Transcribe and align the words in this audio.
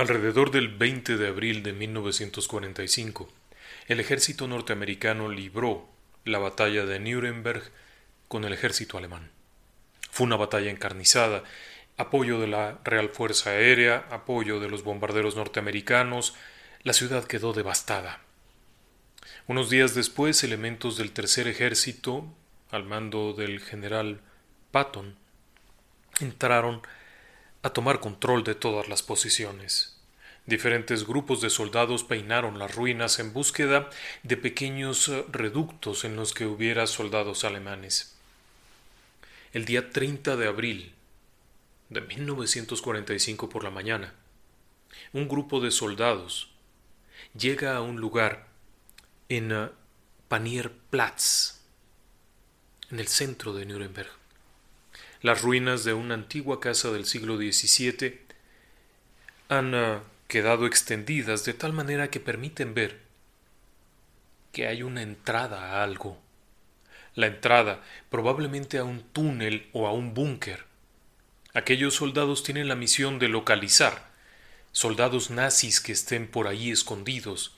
Alrededor 0.00 0.50
del 0.50 0.68
20 0.68 1.18
de 1.18 1.28
abril 1.28 1.62
de 1.62 1.74
1945, 1.74 3.28
el 3.86 4.00
ejército 4.00 4.48
norteamericano 4.48 5.28
libró 5.28 5.90
la 6.24 6.38
batalla 6.38 6.86
de 6.86 6.98
Nuremberg 6.98 7.70
con 8.26 8.46
el 8.46 8.54
ejército 8.54 8.96
alemán. 8.96 9.30
Fue 10.10 10.24
una 10.24 10.36
batalla 10.36 10.70
encarnizada, 10.70 11.44
apoyo 11.98 12.40
de 12.40 12.46
la 12.46 12.78
Real 12.82 13.10
Fuerza 13.10 13.50
Aérea, 13.50 14.06
apoyo 14.10 14.58
de 14.58 14.70
los 14.70 14.84
bombarderos 14.84 15.36
norteamericanos, 15.36 16.34
la 16.82 16.94
ciudad 16.94 17.24
quedó 17.24 17.52
devastada. 17.52 18.20
Unos 19.48 19.68
días 19.68 19.94
después, 19.94 20.42
elementos 20.42 20.96
del 20.96 21.12
Tercer 21.12 21.46
Ejército, 21.46 22.24
al 22.70 22.84
mando 22.84 23.34
del 23.34 23.60
general 23.60 24.22
Patton, 24.70 25.14
entraron 26.20 26.80
a 27.62 27.70
tomar 27.70 28.00
control 28.00 28.44
de 28.44 28.54
todas 28.54 28.88
las 28.88 29.02
posiciones. 29.02 29.89
Diferentes 30.50 31.06
grupos 31.06 31.40
de 31.40 31.48
soldados 31.48 32.02
peinaron 32.02 32.58
las 32.58 32.74
ruinas 32.74 33.20
en 33.20 33.32
búsqueda 33.32 33.88
de 34.24 34.36
pequeños 34.36 35.08
eh, 35.08 35.24
reductos 35.30 36.04
en 36.04 36.16
los 36.16 36.34
que 36.34 36.44
hubiera 36.44 36.88
soldados 36.88 37.44
alemanes. 37.44 38.16
El 39.52 39.64
día 39.64 39.90
30 39.90 40.34
de 40.34 40.48
abril 40.48 40.92
de 41.88 42.00
1945 42.00 43.48
por 43.48 43.62
la 43.62 43.70
mañana, 43.70 44.12
un 45.12 45.28
grupo 45.28 45.60
de 45.60 45.70
soldados 45.70 46.50
llega 47.38 47.76
a 47.76 47.80
un 47.80 48.00
lugar 48.00 48.48
en 49.28 49.52
eh, 49.52 49.68
Panierplatz, 50.26 51.60
en 52.90 52.98
el 52.98 53.06
centro 53.06 53.52
de 53.52 53.66
Nuremberg. 53.66 54.10
Las 55.22 55.42
ruinas 55.42 55.84
de 55.84 55.94
una 55.94 56.14
antigua 56.14 56.58
casa 56.58 56.90
del 56.90 57.04
siglo 57.06 57.36
XVII 57.36 58.18
han 59.48 59.74
ah, 59.76 60.02
quedado 60.30 60.64
extendidas 60.64 61.44
de 61.44 61.52
tal 61.52 61.74
manera 61.74 62.08
que 62.08 62.20
permiten 62.20 62.72
ver 62.72 63.00
que 64.52 64.66
hay 64.66 64.82
una 64.82 65.02
entrada 65.02 65.72
a 65.72 65.82
algo. 65.82 66.18
La 67.14 67.26
entrada 67.26 67.82
probablemente 68.08 68.78
a 68.78 68.84
un 68.84 69.02
túnel 69.02 69.68
o 69.72 69.86
a 69.86 69.92
un 69.92 70.14
búnker. 70.14 70.64
Aquellos 71.52 71.94
soldados 71.96 72.42
tienen 72.42 72.68
la 72.68 72.76
misión 72.76 73.18
de 73.18 73.28
localizar 73.28 74.08
soldados 74.72 75.30
nazis 75.30 75.80
que 75.80 75.92
estén 75.92 76.28
por 76.28 76.46
ahí 76.46 76.70
escondidos 76.70 77.56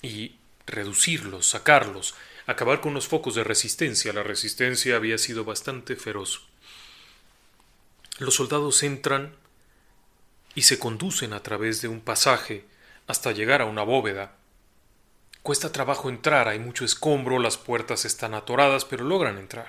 y 0.00 0.36
reducirlos, 0.66 1.46
sacarlos, 1.48 2.14
acabar 2.46 2.80
con 2.80 2.94
los 2.94 3.08
focos 3.08 3.34
de 3.34 3.44
resistencia. 3.44 4.12
La 4.12 4.22
resistencia 4.22 4.96
había 4.96 5.18
sido 5.18 5.44
bastante 5.44 5.96
feroz. 5.96 6.42
Los 8.18 8.36
soldados 8.36 8.82
entran 8.84 9.34
y 10.54 10.62
se 10.62 10.78
conducen 10.78 11.32
a 11.32 11.42
través 11.42 11.82
de 11.82 11.88
un 11.88 12.00
pasaje 12.00 12.64
hasta 13.06 13.32
llegar 13.32 13.62
a 13.62 13.66
una 13.66 13.82
bóveda. 13.82 14.36
Cuesta 15.42 15.72
trabajo 15.72 16.08
entrar, 16.08 16.48
hay 16.48 16.58
mucho 16.58 16.84
escombro, 16.84 17.38
las 17.38 17.58
puertas 17.58 18.04
están 18.04 18.34
atoradas, 18.34 18.84
pero 18.84 19.04
logran 19.04 19.38
entrar. 19.38 19.68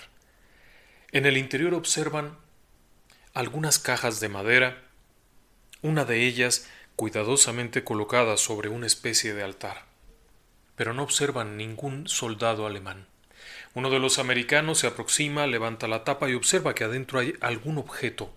En 1.12 1.26
el 1.26 1.38
interior 1.38 1.74
observan 1.74 2.38
algunas 3.34 3.80
cajas 3.80 4.20
de 4.20 4.30
madera, 4.30 4.84
una 5.82 6.06
de 6.06 6.26
ellas 6.28 6.68
cuidadosamente 6.96 7.84
colocada 7.84 8.38
sobre 8.38 8.70
una 8.70 8.86
especie 8.86 9.34
de 9.34 9.44
altar. 9.44 9.86
Pero 10.76 10.94
no 10.94 11.04
observan 11.04 11.58
ningún 11.58 12.08
soldado 12.08 12.68
alemán. 12.68 13.08
Uno 13.74 13.90
de 13.90 14.00
los 14.00 14.20
americanos 14.20 14.80
se 14.80 14.88
aproxima, 14.88 15.48
levanta 15.48 15.88
la 15.88 16.04
tapa 16.04 16.30
y 16.30 16.36
observa 16.36 16.76
que 16.76 16.84
adentro 16.84 17.20
hay 17.20 17.34
algún 17.42 17.80
objeto. 17.80 18.32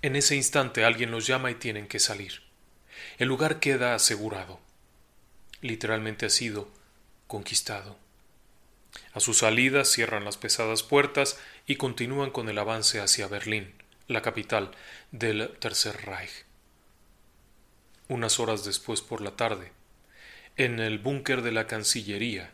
En 0.00 0.14
ese 0.14 0.36
instante 0.36 0.84
alguien 0.84 1.10
los 1.10 1.26
llama 1.26 1.50
y 1.50 1.56
tienen 1.56 1.88
que 1.88 1.98
salir. 1.98 2.42
El 3.18 3.28
lugar 3.28 3.58
queda 3.58 3.94
asegurado. 3.94 4.60
Literalmente 5.60 6.26
ha 6.26 6.30
sido 6.30 6.68
conquistado. 7.26 7.98
A 9.12 9.18
su 9.18 9.34
salida 9.34 9.84
cierran 9.84 10.24
las 10.24 10.36
pesadas 10.36 10.84
puertas 10.84 11.38
y 11.66 11.76
continúan 11.76 12.30
con 12.30 12.48
el 12.48 12.58
avance 12.58 13.00
hacia 13.00 13.26
Berlín, 13.26 13.74
la 14.06 14.22
capital 14.22 14.70
del 15.10 15.50
Tercer 15.58 16.06
Reich. 16.06 16.44
Unas 18.06 18.38
horas 18.38 18.64
después 18.64 19.02
por 19.02 19.20
la 19.20 19.32
tarde, 19.32 19.72
en 20.56 20.78
el 20.78 20.98
búnker 20.98 21.42
de 21.42 21.52
la 21.52 21.66
Cancillería, 21.66 22.52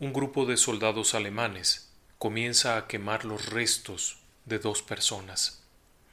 un 0.00 0.12
grupo 0.12 0.44
de 0.44 0.56
soldados 0.56 1.14
alemanes 1.14 1.92
comienza 2.18 2.76
a 2.76 2.88
quemar 2.88 3.24
los 3.24 3.46
restos 3.46 4.18
de 4.44 4.58
dos 4.58 4.82
personas. 4.82 5.62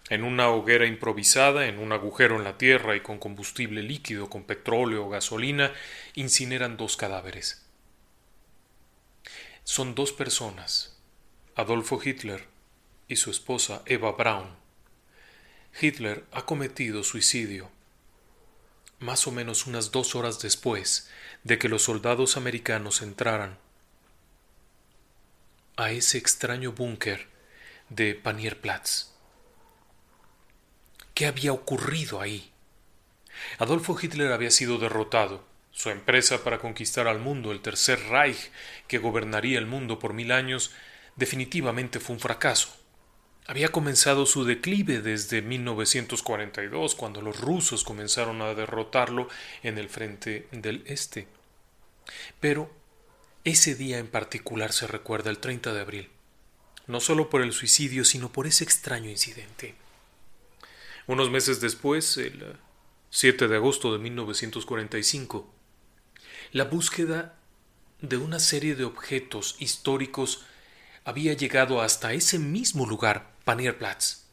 En 0.10 0.24
una 0.24 0.50
hoguera 0.50 0.86
improvisada, 0.86 1.68
en 1.68 1.80
un 1.80 1.92
agujero 1.92 2.38
en 2.38 2.44
la 2.44 2.58
tierra 2.58 2.96
y 2.96 3.02
con 3.02 3.20
combustible 3.20 3.84
líquido, 3.84 4.30
con 4.30 4.44
petróleo 4.44 5.06
o 5.06 5.10
gasolina, 5.10 5.74
incineran 6.16 6.78
dos 6.78 6.96
cadáveres. 6.96 7.66
Son 9.64 9.96
dos 9.96 10.14
personas, 10.14 10.98
Adolfo 11.56 12.00
Hitler 12.02 12.46
y 13.10 13.18
su 13.18 13.32
esposa 13.32 13.82
Eva 13.86 14.14
Braun. 14.14 14.56
Hitler 15.80 16.24
ha 16.32 16.46
cometido 16.46 17.04
suicidio 17.04 17.70
más 19.00 19.28
o 19.28 19.32
menos 19.32 19.68
unas 19.68 19.92
dos 19.92 20.16
horas 20.16 20.40
después 20.40 21.10
de 21.44 21.60
que 21.60 21.70
los 21.70 21.84
soldados 21.84 22.38
americanos 22.38 23.02
entraran 23.02 23.58
a 25.76 25.92
ese 25.92 26.18
extraño 26.18 26.72
búnker 26.72 27.28
de 27.90 28.16
Panierplatz. 28.16 29.17
¿Qué 31.18 31.26
había 31.26 31.52
ocurrido 31.52 32.22
ahí? 32.22 32.52
Adolfo 33.58 33.98
Hitler 34.00 34.32
había 34.32 34.52
sido 34.52 34.78
derrotado. 34.78 35.44
Su 35.72 35.90
empresa 35.90 36.44
para 36.44 36.60
conquistar 36.60 37.08
al 37.08 37.18
mundo, 37.18 37.52
el 37.52 37.62
Tercer 37.62 38.00
Reich, 38.10 38.52
que 38.88 39.00
gobernaría 39.00 39.58
el 39.58 39.66
mundo 39.66 39.98
por 39.98 40.14
mil 40.14 40.32
años, 40.32 40.74
definitivamente 41.16 42.00
fue 42.00 42.14
un 42.14 42.20
fracaso. 42.20 42.70
Había 43.48 43.70
comenzado 43.70 44.28
su 44.28 44.46
declive 44.46 45.02
desde 45.02 45.42
1942, 45.42 46.94
cuando 46.94 47.24
los 47.24 47.42
rusos 47.42 47.84
comenzaron 47.84 48.44
a 48.44 48.54
derrotarlo 48.54 49.28
en 49.64 49.80
el 49.80 49.90
frente 49.90 50.48
del 50.52 50.84
Este. 50.86 51.28
Pero 52.40 52.70
ese 53.44 53.74
día 53.74 53.98
en 53.98 54.08
particular 54.08 54.72
se 54.72 54.86
recuerda 54.86 55.32
el 55.32 55.40
30 55.40 55.74
de 55.74 55.82
abril, 55.82 56.10
no 56.86 57.00
solo 57.00 57.32
por 57.32 57.42
el 57.42 57.54
suicidio, 57.54 58.06
sino 58.06 58.32
por 58.32 58.46
ese 58.46 58.64
extraño 58.64 59.10
incidente. 59.10 59.74
Unos 61.08 61.32
meses 61.32 61.62
después, 61.62 62.18
el 62.18 62.58
7 63.10 63.48
de 63.48 63.56
agosto 63.56 63.94
de 63.94 64.00
1945, 64.00 65.50
la 66.52 66.66
búsqueda 66.66 67.36
de 68.02 68.18
una 68.18 68.40
serie 68.40 68.76
de 68.76 68.84
objetos 68.84 69.56
históricos 69.60 70.46
había 71.06 71.34
llegado 71.34 71.82
hasta 71.82 72.14
ese 72.14 72.40
mismo 72.40 72.86
lugar, 72.86 73.32
Panierplatz, 73.46 74.26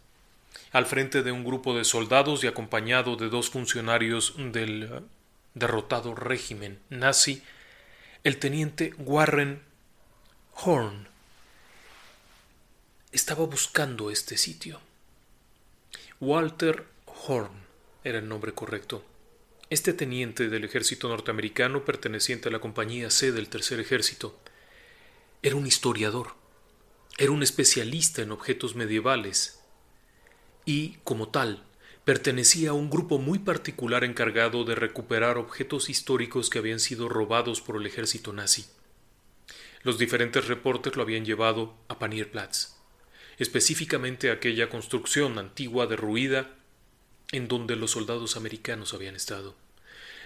al 0.73 0.87
frente 0.87 1.23
de 1.23 1.31
un 1.31 1.45
grupo 1.45 1.77
de 1.77 1.85
soldados 1.85 2.43
y 2.43 2.49
acompañado 2.49 3.15
de 3.17 3.29
dos 3.29 3.51
funcionarios 3.51 4.35
del 4.37 5.05
derrotado 5.55 6.17
régimen 6.17 6.81
nazi 6.91 7.43
el 8.25 8.39
teniente 8.39 8.93
Warren 8.99 9.62
Horn 10.55 11.06
estaba 13.12 13.44
buscando 13.44 14.11
este 14.11 14.37
sitio. 14.37 14.81
Walter 16.25 16.87
Horn 17.05 17.53
era 18.03 18.19
el 18.19 18.26
nombre 18.26 18.55
correcto. 18.55 19.05
Este 19.69 19.93
teniente 19.93 20.49
del 20.49 20.65
ejército 20.65 21.06
norteamericano 21.06 21.85
perteneciente 21.85 22.49
a 22.49 22.53
la 22.53 22.61
compañía 22.61 23.11
C 23.11 23.31
del 23.31 23.50
Tercer 23.50 23.79
Ejército 23.79 24.41
era 25.43 25.55
un 25.55 25.67
historiador, 25.67 26.29
era 27.19 27.31
un 27.31 27.43
especialista 27.43 28.23
en 28.23 28.32
objetos 28.32 28.75
medievales 28.75 29.61
y, 30.65 30.97
como 31.05 31.29
tal, 31.29 31.62
pertenecía 32.06 32.71
a 32.71 32.73
un 32.73 32.88
grupo 32.88 33.19
muy 33.19 33.41
particular 33.41 34.03
encargado 34.03 34.65
de 34.65 34.76
recuperar 34.76 35.37
objetos 35.37 35.91
históricos 35.91 36.49
que 36.49 36.59
habían 36.59 36.81
sido 36.81 37.11
robados 37.11 37.61
por 37.61 37.76
el 37.76 37.85
ejército 37.85 38.32
nazi. 38.32 38.65
Los 39.82 39.99
diferentes 39.99 40.49
reportes 40.49 40.97
lo 40.97 41.03
habían 41.03 41.26
llevado 41.26 41.75
a 41.88 41.99
Panierplatz, 41.99 42.74
específicamente 43.39 44.31
aquella 44.31 44.69
construcción 44.69 45.39
antigua 45.39 45.87
derruida 45.87 46.51
en 47.33 47.49
donde 47.49 47.77
los 47.77 47.93
soldados 47.93 48.37
americanos 48.37 48.95
habían 48.95 49.17
estado. 49.17 49.55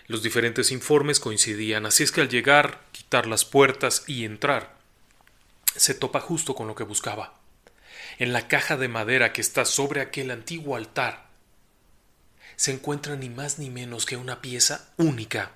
Los 0.06 0.22
diferentes 0.22 0.72
informes 0.72 1.20
coincidían, 1.20 1.86
así 1.86 2.02
es 2.02 2.12
que 2.12 2.22
al 2.22 2.28
llegar, 2.28 2.86
quitar 2.92 3.26
las 3.26 3.44
puertas 3.44 4.04
y 4.06 4.24
entrar, 4.24 4.78
se 5.76 5.94
topa 5.94 6.20
justo 6.20 6.54
con 6.54 6.66
lo 6.66 6.74
que 6.74 6.84
buscaba. 6.84 7.38
En 8.18 8.32
la 8.32 8.48
caja 8.48 8.76
de 8.76 8.88
madera 8.88 9.32
que 9.32 9.40
está 9.40 9.64
sobre 9.64 10.00
aquel 10.00 10.30
antiguo 10.30 10.76
altar, 10.76 11.28
se 12.56 12.72
encuentra 12.72 13.16
ni 13.16 13.28
más 13.28 13.58
ni 13.58 13.70
menos 13.70 14.04
que 14.04 14.16
una 14.16 14.40
pieza 14.40 14.92
única. 14.96 15.52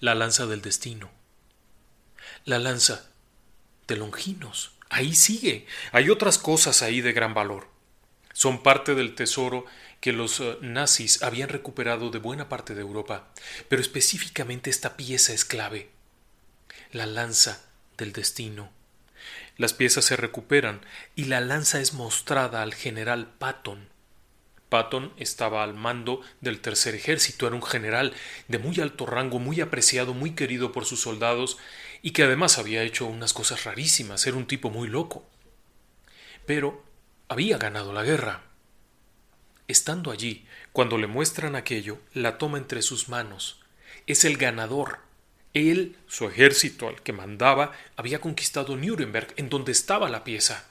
La 0.00 0.14
lanza 0.14 0.46
del 0.46 0.60
destino. 0.60 1.10
La 2.44 2.58
lanza 2.58 3.08
de 3.86 3.96
Longinos. 3.96 4.75
Ahí 4.96 5.14
sigue. 5.14 5.66
Hay 5.92 6.08
otras 6.08 6.38
cosas 6.38 6.80
ahí 6.80 7.02
de 7.02 7.12
gran 7.12 7.34
valor. 7.34 7.68
Son 8.32 8.62
parte 8.62 8.94
del 8.94 9.14
tesoro 9.14 9.66
que 10.00 10.12
los 10.12 10.40
eh, 10.40 10.56
nazis 10.62 11.22
habían 11.22 11.50
recuperado 11.50 12.08
de 12.08 12.18
buena 12.18 12.48
parte 12.48 12.74
de 12.74 12.80
Europa, 12.80 13.28
pero 13.68 13.82
específicamente 13.82 14.70
esta 14.70 14.96
pieza 14.96 15.34
es 15.34 15.44
clave, 15.44 15.90
la 16.92 17.04
lanza 17.04 17.62
del 17.98 18.14
destino. 18.14 18.70
Las 19.58 19.74
piezas 19.74 20.06
se 20.06 20.16
recuperan 20.16 20.80
y 21.14 21.24
la 21.24 21.42
lanza 21.42 21.78
es 21.78 21.92
mostrada 21.92 22.62
al 22.62 22.72
general 22.72 23.34
Patton. 23.38 23.90
Patton 24.70 25.12
estaba 25.18 25.62
al 25.62 25.74
mando 25.74 26.22
del 26.40 26.60
tercer 26.60 26.94
ejército, 26.94 27.46
era 27.46 27.54
un 27.54 27.62
general 27.62 28.14
de 28.48 28.58
muy 28.58 28.80
alto 28.80 29.04
rango, 29.04 29.40
muy 29.40 29.60
apreciado, 29.60 30.14
muy 30.14 30.30
querido 30.30 30.72
por 30.72 30.86
sus 30.86 31.02
soldados 31.02 31.58
y 32.06 32.12
que 32.12 32.22
además 32.22 32.56
había 32.58 32.84
hecho 32.84 33.04
unas 33.04 33.32
cosas 33.32 33.64
rarísimas, 33.64 34.28
era 34.28 34.36
un 34.36 34.46
tipo 34.46 34.70
muy 34.70 34.86
loco. 34.86 35.26
Pero 36.46 36.84
había 37.26 37.58
ganado 37.58 37.92
la 37.92 38.04
guerra. 38.04 38.44
Estando 39.66 40.12
allí, 40.12 40.46
cuando 40.72 40.98
le 40.98 41.08
muestran 41.08 41.56
aquello, 41.56 41.98
la 42.14 42.38
toma 42.38 42.58
entre 42.58 42.82
sus 42.82 43.08
manos. 43.08 43.58
Es 44.06 44.24
el 44.24 44.36
ganador. 44.36 45.00
Él, 45.52 45.96
su 46.06 46.28
ejército 46.28 46.86
al 46.86 47.02
que 47.02 47.12
mandaba, 47.12 47.72
había 47.96 48.20
conquistado 48.20 48.76
Nuremberg, 48.76 49.34
en 49.36 49.48
donde 49.48 49.72
estaba 49.72 50.08
la 50.08 50.22
pieza. 50.22 50.64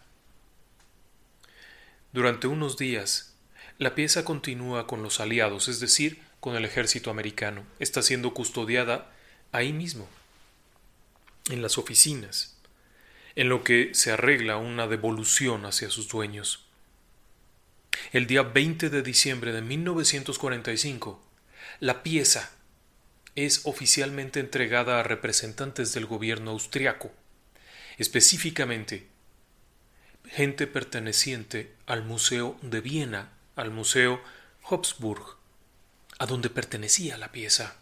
Durante 2.13 2.47
unos 2.47 2.77
días, 2.77 3.35
la 3.77 3.93
pieza 3.93 4.23
continúa 4.23 4.87
con 4.87 5.03
los 5.03 5.19
aliados, 5.19 5.67
es 5.67 5.81
decir, 5.81 6.21
con 6.39 6.55
el 6.55 6.63
ejército 6.63 7.11
americano. 7.11 7.65
Está 7.79 8.01
siendo 8.01 8.33
custodiada 8.33 9.11
ahí 9.51 9.73
mismo, 9.73 10.07
en 11.49 11.61
las 11.61 11.77
oficinas, 11.77 12.57
en 13.35 13.49
lo 13.49 13.63
que 13.63 13.93
se 13.93 14.11
arregla 14.11 14.57
una 14.57 14.87
devolución 14.87 15.65
hacia 15.65 15.89
sus 15.89 16.07
dueños. 16.07 16.65
El 18.11 18.27
día 18.27 18.43
20 18.43 18.89
de 18.89 19.01
diciembre 19.01 19.51
de 19.51 19.61
1945, 19.61 21.23
la 21.79 22.03
pieza 22.03 22.51
es 23.35 23.61
oficialmente 23.65 24.39
entregada 24.39 24.99
a 24.99 25.03
representantes 25.03 25.93
del 25.93 26.05
gobierno 26.05 26.51
austriaco, 26.51 27.11
específicamente 27.97 29.07
gente 30.29 30.67
perteneciente 30.67 31.73
al 31.85 32.03
Museo 32.03 32.57
de 32.61 32.81
Viena, 32.81 33.29
al 33.55 33.71
Museo 33.71 34.21
Habsburg, 34.69 35.37
a 36.19 36.25
donde 36.25 36.49
pertenecía 36.49 37.17
la 37.17 37.31
pieza. 37.31 37.75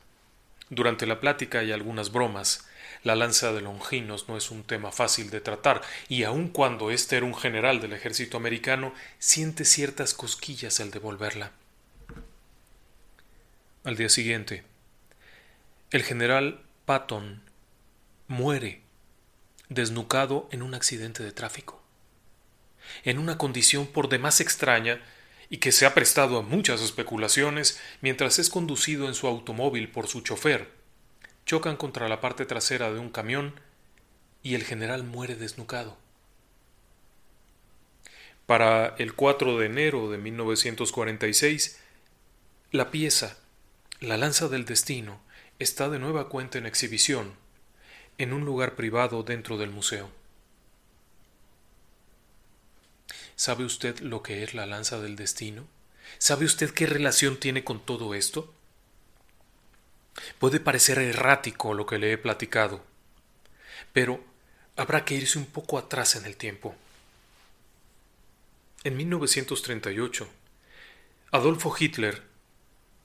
Durante 0.69 1.05
la 1.05 1.19
plática 1.19 1.59
hay 1.59 1.71
algunas 1.71 2.11
bromas. 2.11 2.67
La 3.03 3.15
lanza 3.15 3.51
de 3.51 3.61
Longinos 3.61 4.29
no 4.29 4.37
es 4.37 4.49
un 4.49 4.63
tema 4.63 4.91
fácil 4.91 5.29
de 5.29 5.41
tratar, 5.41 5.81
y 6.07 6.23
aun 6.23 6.47
cuando 6.47 6.89
este 6.89 7.17
era 7.17 7.25
un 7.25 7.35
general 7.35 7.81
del 7.81 7.93
ejército 7.93 8.37
americano, 8.37 8.93
siente 9.19 9.65
ciertas 9.65 10.13
cosquillas 10.13 10.79
al 10.79 10.91
devolverla. 10.91 11.51
Al 13.83 13.97
día 13.97 14.07
siguiente, 14.07 14.63
el 15.91 16.03
general 16.03 16.61
Patton 16.85 17.41
muere 18.27 18.81
desnucado 19.67 20.47
en 20.51 20.63
un 20.63 20.73
accidente 20.73 21.23
de 21.23 21.33
tráfico, 21.33 21.81
en 23.03 23.19
una 23.19 23.37
condición 23.37 23.85
por 23.85 24.07
demás 24.07 24.39
extraña 24.39 25.01
y 25.49 25.57
que 25.57 25.71
se 25.71 25.85
ha 25.85 25.93
prestado 25.93 26.37
a 26.37 26.41
muchas 26.41 26.81
especulaciones 26.81 27.79
mientras 28.01 28.39
es 28.39 28.49
conducido 28.49 29.07
en 29.07 29.13
su 29.13 29.27
automóvil 29.27 29.89
por 29.89 30.07
su 30.07 30.21
chofer. 30.21 30.71
Chocan 31.45 31.75
contra 31.77 32.07
la 32.07 32.21
parte 32.21 32.45
trasera 32.45 32.91
de 32.91 32.99
un 32.99 33.09
camión 33.09 33.59
y 34.41 34.55
el 34.55 34.63
general 34.63 35.03
muere 35.03 35.35
desnucado. 35.35 35.97
Para 38.45 38.95
el 38.97 39.13
4 39.13 39.57
de 39.57 39.65
enero 39.65 40.09
de 40.09 40.17
1946, 40.17 41.79
la 42.71 42.91
pieza, 42.91 43.37
la 43.99 44.17
lanza 44.17 44.47
del 44.49 44.65
destino, 44.65 45.21
está 45.59 45.89
de 45.89 45.99
nueva 45.99 46.27
cuenta 46.27 46.57
en 46.57 46.65
exhibición 46.65 47.35
en 48.17 48.33
un 48.33 48.45
lugar 48.45 48.75
privado 48.75 49.23
dentro 49.23 49.57
del 49.57 49.69
museo. 49.69 50.09
¿Sabe 53.35 53.65
usted 53.65 53.99
lo 53.99 54.21
que 54.21 54.43
es 54.43 54.53
la 54.53 54.65
lanza 54.65 54.99
del 54.99 55.15
destino? 55.15 55.65
¿Sabe 56.17 56.45
usted 56.45 56.71
qué 56.71 56.85
relación 56.85 57.39
tiene 57.39 57.63
con 57.63 57.79
todo 57.83 58.13
esto? 58.13 58.53
Puede 60.39 60.59
parecer 60.59 60.99
errático 60.99 61.73
lo 61.73 61.85
que 61.85 61.97
le 61.97 62.13
he 62.13 62.17
platicado, 62.17 62.83
pero 63.93 64.23
habrá 64.75 65.05
que 65.05 65.15
irse 65.15 65.37
un 65.37 65.45
poco 65.45 65.77
atrás 65.77 66.15
en 66.15 66.25
el 66.25 66.35
tiempo. 66.35 66.75
En 68.83 68.97
1938, 68.97 70.27
Adolfo 71.31 71.73
Hitler, 71.77 72.21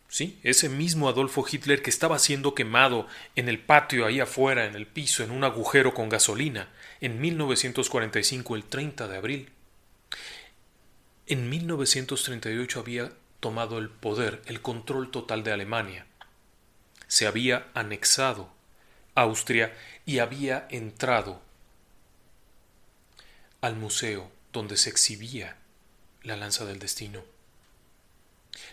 sí, 0.09 0.39
ese 0.43 0.69
mismo 0.69 1.09
Adolfo 1.09 1.47
Hitler 1.49 1.83
que 1.83 1.91
estaba 1.91 2.19
siendo 2.19 2.55
quemado 2.55 3.07
en 3.37 3.49
el 3.49 3.61
patio 3.61 4.05
ahí 4.05 4.21
afuera, 4.21 4.67
en 4.67 4.75
el 4.75 4.87
piso, 4.87 5.23
en 5.23 5.31
un 5.31 5.45
agujero 5.45 5.95
con 5.95 6.09
gasolina, 6.09 6.69
en 7.01 7.21
1945, 7.21 8.57
el 8.57 8.65
30 8.65 9.07
de 9.07 9.17
abril, 9.17 9.51
en 11.29 11.49
1938 11.49 12.81
había 12.81 13.13
tomado 13.39 13.79
el 13.79 13.91
poder, 13.91 14.43
el 14.47 14.61
control 14.63 15.11
total 15.11 15.45
de 15.45 15.53
Alemania. 15.53 16.08
Se 17.09 17.27
había 17.27 17.67
anexado 17.75 18.53
Austria 19.15 19.77
y 20.07 20.21
había 20.21 20.69
entrado 20.71 21.43
al 23.61 23.75
museo 23.75 24.31
donde 24.53 24.77
se 24.77 24.91
exhibía 24.91 25.57
la 26.23 26.37
lanza 26.37 26.65
del 26.65 26.79
destino. 26.79 27.25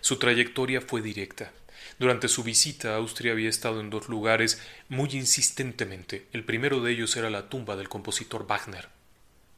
Su 0.01 0.17
trayectoria 0.17 0.81
fue 0.81 1.01
directa. 1.01 1.51
Durante 1.97 2.27
su 2.27 2.43
visita 2.43 2.93
a 2.93 2.97
Austria 2.97 3.31
había 3.31 3.49
estado 3.49 3.79
en 3.79 3.89
dos 3.89 4.07
lugares 4.09 4.61
muy 4.89 5.09
insistentemente. 5.13 6.27
El 6.31 6.43
primero 6.43 6.81
de 6.81 6.91
ellos 6.91 7.15
era 7.15 7.29
la 7.29 7.49
tumba 7.49 7.75
del 7.75 7.89
compositor 7.89 8.45
Wagner, 8.45 8.89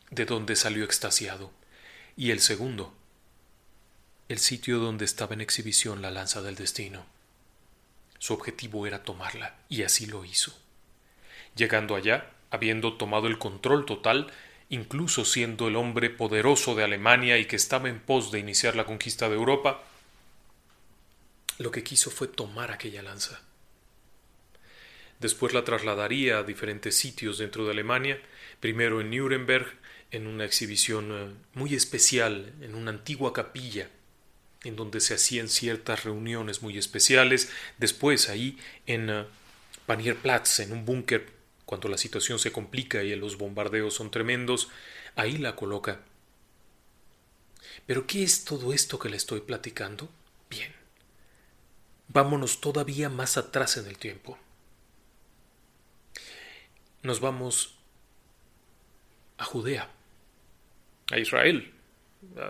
de 0.09 0.25
donde 0.25 0.55
salió 0.55 0.85
extasiado 0.85 1.51
y 2.15 2.31
el 2.31 2.39
segundo, 2.39 2.93
el 4.29 4.39
sitio 4.39 4.79
donde 4.79 5.05
estaba 5.05 5.35
en 5.35 5.41
exhibición 5.41 6.01
la 6.01 6.11
lanza 6.11 6.41
del 6.41 6.55
destino. 6.55 7.05
Su 8.19 8.33
objetivo 8.33 8.87
era 8.87 9.03
tomarla, 9.03 9.55
y 9.69 9.83
así 9.83 10.05
lo 10.05 10.25
hizo. 10.25 10.57
Llegando 11.55 11.95
allá, 11.95 12.31
habiendo 12.49 12.93
tomado 12.97 13.27
el 13.27 13.37
control 13.37 13.85
total, 13.85 14.31
incluso 14.69 15.25
siendo 15.25 15.67
el 15.67 15.75
hombre 15.75 16.09
poderoso 16.09 16.75
de 16.75 16.83
Alemania 16.83 17.37
y 17.37 17.45
que 17.45 17.55
estaba 17.55 17.89
en 17.89 17.99
pos 17.99 18.31
de 18.31 18.39
iniciar 18.39 18.75
la 18.75 18.85
conquista 18.85 19.29
de 19.29 19.35
Europa, 19.35 19.83
lo 21.57 21.71
que 21.71 21.83
quiso 21.83 22.11
fue 22.11 22.27
tomar 22.27 22.71
aquella 22.71 23.01
lanza. 23.01 23.41
Después 25.19 25.53
la 25.53 25.63
trasladaría 25.63 26.37
a 26.37 26.43
diferentes 26.43 26.95
sitios 26.95 27.39
dentro 27.39 27.65
de 27.65 27.71
Alemania, 27.71 28.21
primero 28.59 29.01
en 29.01 29.09
Nuremberg, 29.09 29.67
en 30.11 30.27
una 30.27 30.45
exhibición 30.45 31.11
eh, 31.11 31.33
muy 31.53 31.73
especial 31.73 32.53
en 32.61 32.75
una 32.75 32.91
antigua 32.91 33.33
capilla 33.33 33.89
en 34.67 34.75
donde 34.75 34.99
se 34.99 35.13
hacían 35.13 35.47
ciertas 35.47 36.03
reuniones 36.03 36.61
muy 36.61 36.77
especiales, 36.77 37.51
después 37.77 38.29
ahí 38.29 38.57
en 38.85 39.09
uh, 39.09 39.25
Panierplatz, 39.85 40.59
en 40.59 40.71
un 40.71 40.85
búnker, 40.85 41.31
cuando 41.65 41.89
la 41.89 41.97
situación 41.97 42.39
se 42.39 42.51
complica 42.51 43.03
y 43.03 43.15
los 43.15 43.37
bombardeos 43.37 43.93
son 43.93 44.11
tremendos, 44.11 44.69
ahí 45.15 45.37
la 45.37 45.55
coloca. 45.55 46.01
Pero 47.85 48.07
¿qué 48.07 48.23
es 48.23 48.45
todo 48.45 48.73
esto 48.73 48.99
que 48.99 49.09
le 49.09 49.17
estoy 49.17 49.41
platicando? 49.41 50.09
Bien. 50.49 50.73
Vámonos 52.07 52.61
todavía 52.61 53.09
más 53.09 53.37
atrás 53.37 53.77
en 53.77 53.87
el 53.87 53.97
tiempo. 53.97 54.37
Nos 57.03 57.19
vamos 57.19 57.75
a 59.37 59.45
Judea 59.45 59.89
a 61.11 61.19
Israel, 61.19 61.73
a 62.37 62.49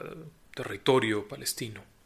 territorio 0.55 1.27
palestino. 1.27 1.96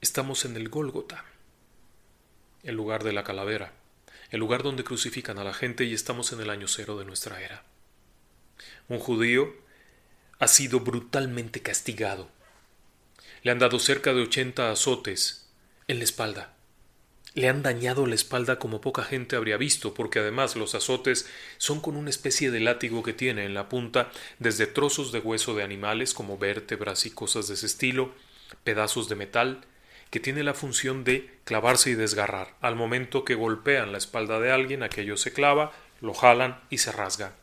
Estamos 0.00 0.44
en 0.44 0.56
el 0.56 0.68
Gólgota, 0.68 1.24
el 2.62 2.74
lugar 2.74 3.04
de 3.04 3.12
la 3.12 3.22
calavera, 3.22 3.72
el 4.30 4.40
lugar 4.40 4.62
donde 4.62 4.84
crucifican 4.84 5.38
a 5.38 5.44
la 5.44 5.52
gente 5.52 5.84
y 5.84 5.92
estamos 5.92 6.32
en 6.32 6.40
el 6.40 6.48
año 6.48 6.68
cero 6.68 6.98
de 6.98 7.04
nuestra 7.04 7.42
era. 7.42 7.64
Un 8.88 8.98
judío 8.98 9.54
ha 10.38 10.48
sido 10.48 10.80
brutalmente 10.80 11.60
castigado. 11.60 12.30
Le 13.42 13.50
han 13.50 13.58
dado 13.58 13.78
cerca 13.78 14.14
de 14.14 14.22
ochenta 14.22 14.70
azotes 14.70 15.50
en 15.86 15.98
la 15.98 16.04
espalda 16.04 16.54
le 17.34 17.48
han 17.48 17.62
dañado 17.62 18.06
la 18.06 18.14
espalda 18.14 18.58
como 18.58 18.80
poca 18.80 19.04
gente 19.04 19.36
habría 19.36 19.56
visto, 19.56 19.94
porque 19.94 20.18
además 20.18 20.56
los 20.56 20.74
azotes 20.74 21.28
son 21.58 21.80
con 21.80 21.96
una 21.96 22.10
especie 22.10 22.50
de 22.50 22.60
látigo 22.60 23.02
que 23.02 23.12
tiene 23.12 23.44
en 23.44 23.54
la 23.54 23.68
punta 23.68 24.10
desde 24.38 24.66
trozos 24.66 25.12
de 25.12 25.20
hueso 25.20 25.54
de 25.54 25.62
animales 25.62 26.12
como 26.12 26.38
vértebras 26.38 27.06
y 27.06 27.10
cosas 27.10 27.46
de 27.46 27.54
ese 27.54 27.66
estilo, 27.66 28.12
pedazos 28.64 29.08
de 29.08 29.14
metal, 29.14 29.64
que 30.10 30.20
tiene 30.20 30.42
la 30.42 30.54
función 30.54 31.04
de 31.04 31.38
clavarse 31.44 31.90
y 31.90 31.94
desgarrar. 31.94 32.54
Al 32.60 32.76
momento 32.76 33.24
que 33.24 33.34
golpean 33.34 33.92
la 33.92 33.98
espalda 33.98 34.40
de 34.40 34.50
alguien, 34.50 34.82
aquello 34.82 35.16
se 35.16 35.32
clava, 35.32 35.72
lo 36.00 36.14
jalan 36.14 36.60
y 36.68 36.78
se 36.78 36.92
rasga. 36.92 37.34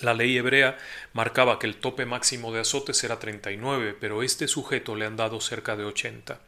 La 0.00 0.14
ley 0.14 0.36
hebrea 0.36 0.76
marcaba 1.12 1.58
que 1.58 1.66
el 1.66 1.76
tope 1.76 2.06
máximo 2.06 2.52
de 2.52 2.60
azotes 2.60 3.02
era 3.02 3.18
39, 3.18 3.96
pero 3.98 4.22
este 4.22 4.46
sujeto 4.46 4.94
le 4.94 5.06
han 5.06 5.16
dado 5.16 5.40
cerca 5.40 5.74
de 5.74 5.84
80. 5.84 6.38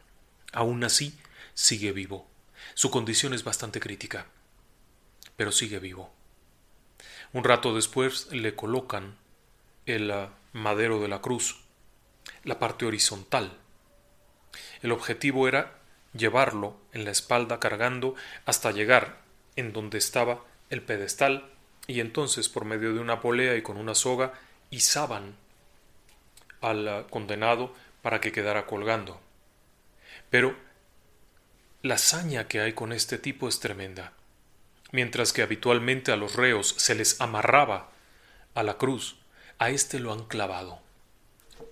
Aún 0.53 0.83
así, 0.83 1.17
sigue 1.53 1.91
vivo. 1.91 2.27
Su 2.75 2.91
condición 2.91 3.33
es 3.33 3.43
bastante 3.43 3.79
crítica, 3.79 4.27
pero 5.35 5.51
sigue 5.51 5.79
vivo. 5.79 6.13
Un 7.33 7.43
rato 7.43 7.75
después 7.75 8.31
le 8.31 8.55
colocan 8.55 9.17
el 9.85 10.11
ah, 10.11 10.29
madero 10.53 11.01
de 11.01 11.07
la 11.07 11.21
cruz, 11.21 11.59
la 12.43 12.59
parte 12.59 12.85
horizontal. 12.85 13.58
El 14.81 14.91
objetivo 14.91 15.47
era 15.47 15.79
llevarlo 16.13 16.77
en 16.93 17.05
la 17.05 17.11
espalda 17.11 17.59
cargando 17.59 18.15
hasta 18.45 18.71
llegar 18.71 19.17
en 19.55 19.73
donde 19.73 19.97
estaba 19.97 20.43
el 20.69 20.81
pedestal 20.81 21.49
y 21.87 21.99
entonces 21.99 22.49
por 22.49 22.65
medio 22.65 22.93
de 22.93 22.99
una 22.99 23.19
polea 23.19 23.55
y 23.55 23.61
con 23.61 23.77
una 23.77 23.95
soga 23.95 24.33
izaban 24.69 25.35
al 26.61 26.87
ah, 26.87 27.07
condenado 27.09 27.73
para 28.01 28.21
que 28.21 28.31
quedara 28.31 28.65
colgando. 28.65 29.19
Pero 30.29 30.55
la 31.81 31.95
hazaña 31.95 32.47
que 32.47 32.61
hay 32.61 32.73
con 32.73 32.91
este 32.91 33.17
tipo 33.17 33.47
es 33.47 33.59
tremenda. 33.59 34.13
Mientras 34.91 35.33
que 35.33 35.41
habitualmente 35.41 36.11
a 36.11 36.15
los 36.15 36.35
reos 36.35 36.75
se 36.77 36.95
les 36.95 37.21
amarraba 37.21 37.89
a 38.55 38.63
la 38.63 38.77
cruz, 38.77 39.17
a 39.59 39.69
éste 39.69 39.99
lo 39.99 40.13
han 40.13 40.25
clavado. 40.25 40.81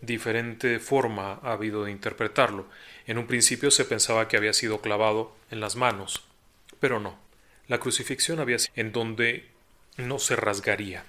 Diferente 0.01 0.79
forma 0.79 1.39
ha 1.43 1.53
habido 1.53 1.85
de 1.85 1.91
interpretarlo. 1.91 2.65
En 3.05 3.17
un 3.17 3.27
principio 3.27 3.71
se 3.71 3.85
pensaba 3.85 4.27
que 4.27 4.37
había 4.37 4.53
sido 4.53 4.81
clavado 4.81 5.35
en 5.51 5.59
las 5.59 5.75
manos, 5.75 6.23
pero 6.79 6.99
no. 6.99 7.17
La 7.67 7.79
crucifixión 7.79 8.39
había 8.39 8.59
sido 8.59 8.73
en 8.75 8.91
donde 8.91 9.47
no 9.97 10.19
se 10.19 10.35
rasgaría. 10.35 11.05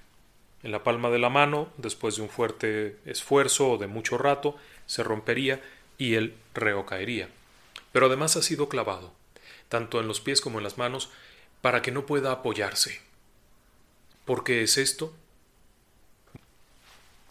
En 0.62 0.72
la 0.72 0.82
palma 0.82 1.10
de 1.10 1.18
la 1.18 1.30
mano, 1.30 1.72
después 1.76 2.16
de 2.16 2.22
un 2.22 2.28
fuerte 2.28 2.96
esfuerzo 3.04 3.72
o 3.72 3.78
de 3.78 3.86
mucho 3.86 4.18
rato, 4.18 4.56
se 4.86 5.04
rompería 5.04 5.60
y 5.98 6.14
el 6.14 6.34
reo 6.54 6.86
caería. 6.86 7.28
Pero 7.92 8.06
además 8.06 8.36
ha 8.36 8.42
sido 8.42 8.68
clavado, 8.68 9.12
tanto 9.68 10.00
en 10.00 10.08
los 10.08 10.20
pies 10.20 10.40
como 10.40 10.58
en 10.58 10.64
las 10.64 10.78
manos, 10.78 11.10
para 11.60 11.82
que 11.82 11.92
no 11.92 12.06
pueda 12.06 12.32
apoyarse. 12.32 13.00
¿Por 14.24 14.44
qué 14.44 14.62
es 14.62 14.78
esto? 14.78 15.14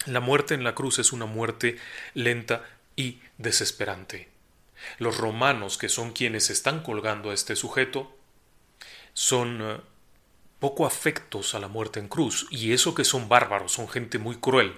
La 0.08 0.22
muerte 0.22 0.54
en 0.54 0.64
la 0.64 0.74
cruz 0.74 1.00
es 1.00 1.12
una 1.12 1.26
muerte 1.26 1.78
lenta 2.14 2.64
y 2.96 3.20
desesperante. 3.38 4.30
Los 5.00 5.18
romanos, 5.18 5.78
que 5.78 5.90
son 5.90 6.14
quienes 6.14 6.50
están 6.50 6.82
colgando 6.82 7.30
a 7.30 7.34
este 7.34 7.58
sujeto, 7.58 8.16
son 9.14 9.60
eh, 9.62 9.78
poco 10.60 10.86
afectos 10.86 11.56
a 11.56 11.60
la 11.60 11.68
muerte 11.68 12.00
en 12.00 12.08
cruz, 12.08 12.48
y 12.52 12.72
eso 12.72 12.96
que 12.96 13.04
son 13.04 13.28
bárbaros, 13.28 13.74
son 13.74 13.90
gente 13.90 14.18
muy 14.18 14.38
cruel, 14.38 14.78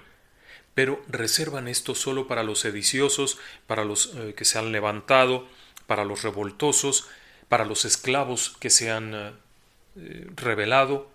pero 0.74 1.00
reservan 1.08 1.68
esto 1.68 1.94
solo 1.94 2.28
para 2.28 2.42
los 2.42 2.62
sediciosos, 2.62 3.38
para 3.68 3.86
los 3.86 4.16
eh, 4.16 4.34
que 4.36 4.46
se 4.46 4.58
han 4.58 4.72
levantado, 4.72 5.48
para 5.86 6.06
los 6.06 6.24
revoltosos, 6.24 7.08
para 7.50 7.66
los 7.66 7.86
esclavos 7.86 8.56
que 8.60 8.72
se 8.72 8.90
han 8.90 9.14
eh, 9.14 10.28
revelado, 10.36 11.12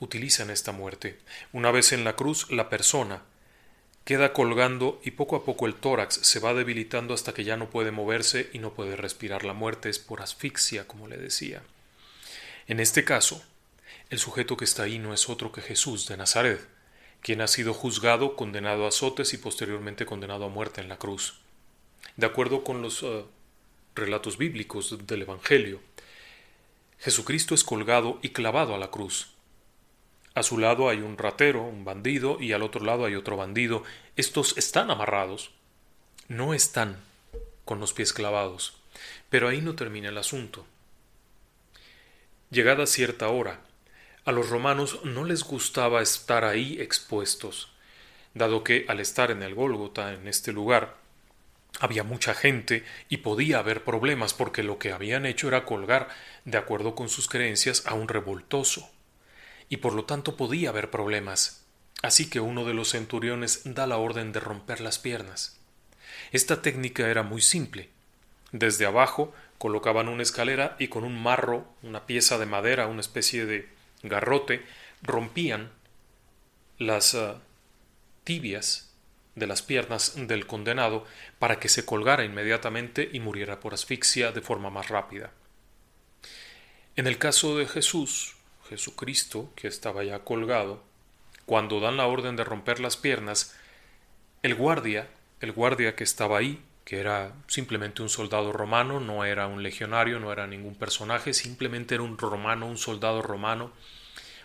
utilizan 0.00 0.50
esta 0.50 0.72
muerte. 0.72 1.20
Una 1.52 1.70
vez 1.70 1.92
en 1.92 2.02
la 2.02 2.16
cruz, 2.16 2.50
la 2.50 2.68
persona 2.68 3.22
queda 4.04 4.32
colgando 4.32 5.00
y 5.02 5.12
poco 5.12 5.36
a 5.36 5.44
poco 5.44 5.66
el 5.66 5.74
tórax 5.74 6.20
se 6.22 6.40
va 6.40 6.54
debilitando 6.54 7.14
hasta 7.14 7.32
que 7.32 7.44
ya 7.44 7.56
no 7.56 7.70
puede 7.70 7.90
moverse 7.90 8.50
y 8.52 8.58
no 8.58 8.74
puede 8.74 8.96
respirar. 8.96 9.44
La 9.44 9.54
muerte 9.54 9.88
es 9.88 9.98
por 9.98 10.20
asfixia, 10.20 10.86
como 10.86 11.08
le 11.08 11.16
decía. 11.16 11.62
En 12.66 12.80
este 12.80 13.04
caso, 13.04 13.42
el 14.10 14.18
sujeto 14.18 14.56
que 14.56 14.64
está 14.64 14.84
ahí 14.84 14.98
no 14.98 15.14
es 15.14 15.28
otro 15.28 15.52
que 15.52 15.62
Jesús 15.62 16.06
de 16.06 16.16
Nazaret, 16.16 16.66
quien 17.20 17.40
ha 17.40 17.48
sido 17.48 17.72
juzgado, 17.72 18.36
condenado 18.36 18.84
a 18.84 18.88
azotes 18.88 19.32
y 19.32 19.38
posteriormente 19.38 20.04
condenado 20.04 20.44
a 20.44 20.50
muerte 20.50 20.82
en 20.82 20.88
la 20.88 20.98
cruz. 20.98 21.40
De 22.16 22.26
acuerdo 22.26 22.62
con 22.62 22.82
los 22.82 23.02
eh, 23.02 23.24
relatos 23.94 24.36
bíblicos 24.36 25.06
del 25.06 25.22
Evangelio, 25.22 25.80
Jesucristo 26.98 27.54
es 27.54 27.64
colgado 27.64 28.18
y 28.22 28.30
clavado 28.30 28.74
a 28.74 28.78
la 28.78 28.90
cruz. 28.90 29.33
A 30.34 30.42
su 30.42 30.58
lado 30.58 30.88
hay 30.88 30.98
un 30.98 31.16
ratero, 31.16 31.62
un 31.62 31.84
bandido, 31.84 32.40
y 32.40 32.52
al 32.52 32.62
otro 32.62 32.84
lado 32.84 33.04
hay 33.04 33.14
otro 33.14 33.36
bandido. 33.36 33.84
Estos 34.16 34.58
están 34.58 34.90
amarrados. 34.90 35.52
No 36.26 36.54
están 36.54 36.96
con 37.64 37.78
los 37.78 37.92
pies 37.92 38.12
clavados. 38.12 38.76
Pero 39.30 39.48
ahí 39.48 39.60
no 39.60 39.76
termina 39.76 40.08
el 40.08 40.18
asunto. 40.18 40.66
Llegada 42.50 42.86
cierta 42.86 43.28
hora, 43.28 43.60
a 44.24 44.32
los 44.32 44.48
romanos 44.48 45.00
no 45.04 45.24
les 45.24 45.44
gustaba 45.44 46.02
estar 46.02 46.44
ahí 46.44 46.80
expuestos, 46.80 47.70
dado 48.32 48.64
que 48.64 48.86
al 48.88 49.00
estar 49.00 49.30
en 49.30 49.42
el 49.42 49.54
Gólgota, 49.54 50.14
en 50.14 50.28
este 50.28 50.52
lugar, 50.52 50.96
había 51.80 52.04
mucha 52.04 52.34
gente 52.34 52.84
y 53.08 53.18
podía 53.18 53.58
haber 53.58 53.84
problemas 53.84 54.34
porque 54.34 54.62
lo 54.62 54.78
que 54.78 54.92
habían 54.92 55.26
hecho 55.26 55.48
era 55.48 55.64
colgar, 55.64 56.08
de 56.44 56.56
acuerdo 56.56 56.94
con 56.94 57.08
sus 57.08 57.28
creencias, 57.28 57.86
a 57.86 57.94
un 57.94 58.08
revoltoso. 58.08 58.93
Y 59.68 59.78
por 59.78 59.92
lo 59.94 60.04
tanto 60.04 60.36
podía 60.36 60.70
haber 60.70 60.90
problemas. 60.90 61.64
Así 62.02 62.28
que 62.28 62.40
uno 62.40 62.64
de 62.64 62.74
los 62.74 62.90
centuriones 62.90 63.62
da 63.64 63.86
la 63.86 63.96
orden 63.96 64.32
de 64.32 64.40
romper 64.40 64.80
las 64.80 64.98
piernas. 64.98 65.58
Esta 66.32 66.62
técnica 66.62 67.08
era 67.08 67.22
muy 67.22 67.40
simple. 67.40 67.88
Desde 68.52 68.86
abajo 68.86 69.32
colocaban 69.58 70.08
una 70.08 70.22
escalera 70.22 70.76
y 70.78 70.88
con 70.88 71.04
un 71.04 71.20
marro, 71.20 71.66
una 71.82 72.06
pieza 72.06 72.38
de 72.38 72.46
madera, 72.46 72.86
una 72.86 73.00
especie 73.00 73.46
de 73.46 73.68
garrote, 74.02 74.64
rompían 75.02 75.70
las 76.78 77.14
ah, 77.14 77.40
tibias 78.24 78.90
de 79.34 79.46
las 79.46 79.62
piernas 79.62 80.14
del 80.16 80.46
condenado 80.46 81.04
para 81.38 81.58
que 81.58 81.68
se 81.68 81.84
colgara 81.84 82.24
inmediatamente 82.24 83.08
y 83.12 83.20
muriera 83.20 83.60
por 83.60 83.74
asfixia 83.74 84.32
de 84.32 84.40
forma 84.40 84.70
más 84.70 84.88
rápida. 84.88 85.32
En 86.96 87.06
el 87.06 87.18
caso 87.18 87.56
de 87.56 87.66
Jesús, 87.66 88.33
Jesucristo, 88.68 89.50
que 89.56 89.68
estaba 89.68 90.04
ya 90.04 90.20
colgado, 90.20 90.82
cuando 91.46 91.80
dan 91.80 91.96
la 91.96 92.06
orden 92.06 92.36
de 92.36 92.44
romper 92.44 92.80
las 92.80 92.96
piernas, 92.96 93.54
el 94.42 94.54
guardia, 94.54 95.08
el 95.40 95.52
guardia 95.52 95.94
que 95.94 96.04
estaba 96.04 96.38
ahí, 96.38 96.62
que 96.84 97.00
era 97.00 97.32
simplemente 97.46 98.02
un 98.02 98.08
soldado 98.08 98.52
romano, 98.52 99.00
no 99.00 99.24
era 99.24 99.46
un 99.46 99.62
legionario, 99.62 100.20
no 100.20 100.32
era 100.32 100.46
ningún 100.46 100.74
personaje, 100.74 101.32
simplemente 101.32 101.94
era 101.94 102.04
un 102.04 102.18
romano, 102.18 102.66
un 102.66 102.78
soldado 102.78 103.22
romano, 103.22 103.72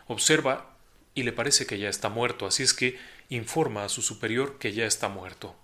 observa 0.08 0.76
y 1.14 1.24
le 1.24 1.34
parece 1.34 1.66
que 1.66 1.80
ya 1.80 1.90
está 1.90 2.10
muerto, 2.10 2.46
así 2.46 2.64
es 2.64 2.74
que 2.74 2.98
informa 3.30 3.84
a 3.84 3.90
su 3.90 4.02
superior 4.02 4.58
que 4.58 4.74
ya 4.74 4.86
está 4.86 5.10
muerto. 5.10 5.56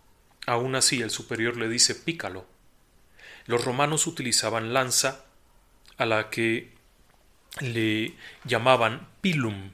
Aún 0.46 0.76
así 0.76 1.02
el 1.02 1.12
superior 1.12 1.58
le 1.58 1.70
dice 1.70 1.96
pícalo. 1.96 2.46
Los 3.46 3.64
romanos 3.64 4.06
utilizaban 4.06 4.74
lanza 4.74 5.26
a 5.98 6.06
la 6.06 6.30
que 6.30 6.75
le 7.62 8.16
llamaban 8.44 9.08
pilum, 9.22 9.72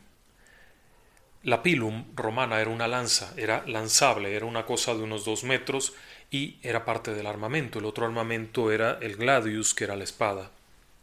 la 1.44 1.64
pilum 1.64 2.06
romana 2.16 2.62
era 2.62 2.70
una 2.70 2.88
lanza, 2.88 3.34
era 3.36 3.64
lanzable, 3.66 4.36
era 4.36 4.46
una 4.46 4.64
cosa 4.64 4.94
de 4.94 5.02
unos 5.02 5.26
dos 5.26 5.44
metros 5.44 5.94
y 6.30 6.60
era 6.62 6.86
parte 6.86 7.16
del 7.16 7.26
armamento. 7.26 7.80
El 7.80 7.86
otro 7.86 8.06
armamento 8.06 8.72
era 8.72 9.00
el 9.02 9.16
gladius, 9.16 9.74
que 9.74 9.86
era 9.86 9.96
la 9.96 10.04
espada. 10.04 10.52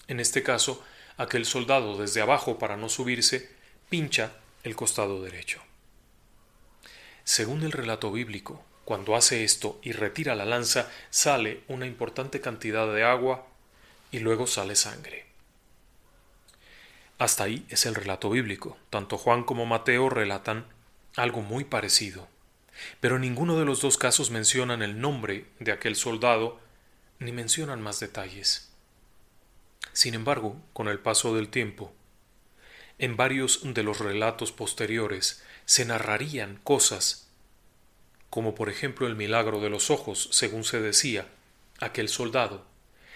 En 0.07 0.21
este 0.21 0.45
caso, 0.45 0.85
aquel 1.17 1.45
soldado 1.45 1.99
desde 1.99 2.21
abajo 2.21 2.57
para 2.57 2.77
no 2.77 2.89
subirse 2.89 3.51
pincha 3.89 4.33
el 4.63 4.77
costado 4.77 5.21
derecho. 5.21 5.61
Según 7.25 7.65
el 7.65 7.73
relato 7.73 8.13
bíblico, 8.13 8.65
cuando 8.85 9.17
hace 9.17 9.43
esto 9.43 9.81
y 9.83 9.91
retira 9.91 10.37
la 10.37 10.45
lanza, 10.45 10.89
sale 11.11 11.63
una 11.67 11.87
importante 11.87 12.41
cantidad 12.41 12.91
de 12.93 13.03
agua 13.03 13.49
y 14.13 14.21
luego 14.21 14.47
sale 14.47 14.77
sangre. 14.77 15.28
Hasta 17.19 17.45
ahí 17.45 17.67
es 17.69 17.87
el 17.87 17.95
relato 17.95 18.31
bíblico. 18.31 18.77
Tanto 18.91 19.19
Juan 19.19 19.45
como 19.45 19.67
Mateo 19.67 20.09
relatan 20.09 20.67
algo 21.17 21.43
muy 21.43 21.65
parecido. 21.65 22.29
Pero 23.01 23.19
ninguno 23.19 23.59
de 23.59 23.65
los 23.65 23.81
dos 23.81 23.99
casos 23.99 24.31
mencionan 24.31 24.83
el 24.83 25.01
nombre 25.01 25.47
de 25.59 25.73
aquel 25.73 25.97
soldado 25.97 26.61
ni 27.19 27.33
mencionan 27.33 27.83
más 27.83 27.99
detalles. 27.99 28.71
Sin 29.93 30.15
embargo, 30.15 30.61
con 30.73 30.87
el 30.87 31.01
paso 31.01 31.35
del 31.35 31.49
tiempo, 31.49 31.93
en 32.99 33.17
varios 33.17 33.61
de 33.63 33.83
los 33.83 33.99
relatos 33.99 34.53
posteriores 34.53 35.43
se 35.65 35.85
narrarían 35.85 36.61
cosas 36.63 37.29
como 38.31 38.55
por 38.55 38.69
ejemplo 38.69 39.07
el 39.07 39.17
milagro 39.17 39.61
de 39.61 39.71
los 39.71 39.91
ojos, 39.91 40.29
según 40.33 40.65
se 40.65 40.81
decía, 40.81 41.27
aquel 41.81 42.09
soldado 42.09 42.67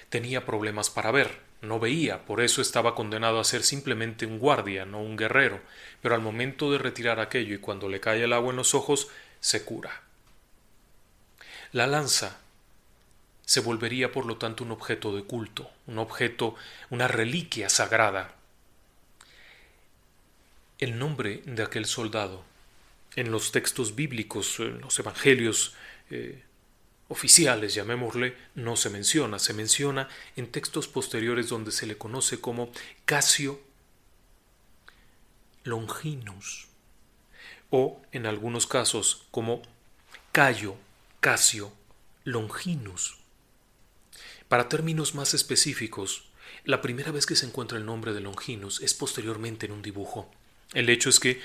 tenía 0.08 0.44
problemas 0.44 0.90
para 0.90 1.10
ver, 1.10 1.40
no 1.62 1.78
veía, 1.78 2.24
por 2.26 2.40
eso 2.40 2.60
estaba 2.60 2.94
condenado 2.94 3.38
a 3.40 3.44
ser 3.44 3.62
simplemente 3.62 4.26
un 4.26 4.38
guardia, 4.38 4.84
no 4.84 5.00
un 5.00 5.16
guerrero, 5.16 5.60
pero 6.02 6.14
al 6.14 6.20
momento 6.20 6.70
de 6.72 6.78
retirar 6.78 7.20
aquello 7.20 7.54
y 7.54 7.58
cuando 7.58 7.88
le 7.88 8.00
cae 8.00 8.24
el 8.24 8.32
agua 8.32 8.50
en 8.50 8.56
los 8.56 8.74
ojos, 8.74 9.08
se 9.40 9.64
cura. 9.64 10.02
La 11.70 11.86
lanza 11.86 12.40
se 13.44 13.60
volvería 13.60 14.12
por 14.12 14.26
lo 14.26 14.36
tanto 14.38 14.64
un 14.64 14.72
objeto 14.72 15.14
de 15.14 15.22
culto, 15.22 15.70
un 15.86 15.98
objeto, 15.98 16.56
una 16.90 17.06
reliquia 17.06 17.68
sagrada. 17.68 18.34
El 20.78 20.98
nombre 20.98 21.42
de 21.46 21.62
aquel 21.62 21.86
soldado 21.86 22.44
en 23.14 23.30
los 23.30 23.52
textos 23.52 23.94
bíblicos, 23.94 24.58
en 24.58 24.80
los 24.80 24.98
evangelios 24.98 25.74
eh, 26.10 26.42
oficiales, 27.12 27.74
llamémosle, 27.74 28.34
no 28.54 28.74
se 28.74 28.88
menciona, 28.88 29.38
se 29.38 29.52
menciona 29.52 30.08
en 30.34 30.50
textos 30.50 30.88
posteriores 30.88 31.50
donde 31.50 31.70
se 31.70 31.86
le 31.86 31.98
conoce 31.98 32.40
como 32.40 32.72
Casio 33.04 33.60
Longinus 35.64 36.68
o 37.68 38.00
en 38.12 38.24
algunos 38.24 38.66
casos 38.66 39.26
como 39.30 39.60
Cayo 40.32 40.74
Casio 41.20 41.72
Longinus. 42.24 43.18
Para 44.48 44.70
términos 44.70 45.14
más 45.14 45.34
específicos, 45.34 46.30
la 46.64 46.80
primera 46.80 47.12
vez 47.12 47.26
que 47.26 47.36
se 47.36 47.44
encuentra 47.44 47.76
el 47.76 47.84
nombre 47.84 48.14
de 48.14 48.20
Longinus 48.20 48.80
es 48.80 48.94
posteriormente 48.94 49.66
en 49.66 49.72
un 49.72 49.82
dibujo. 49.82 50.30
El 50.72 50.88
hecho 50.88 51.10
es 51.10 51.20
que 51.20 51.42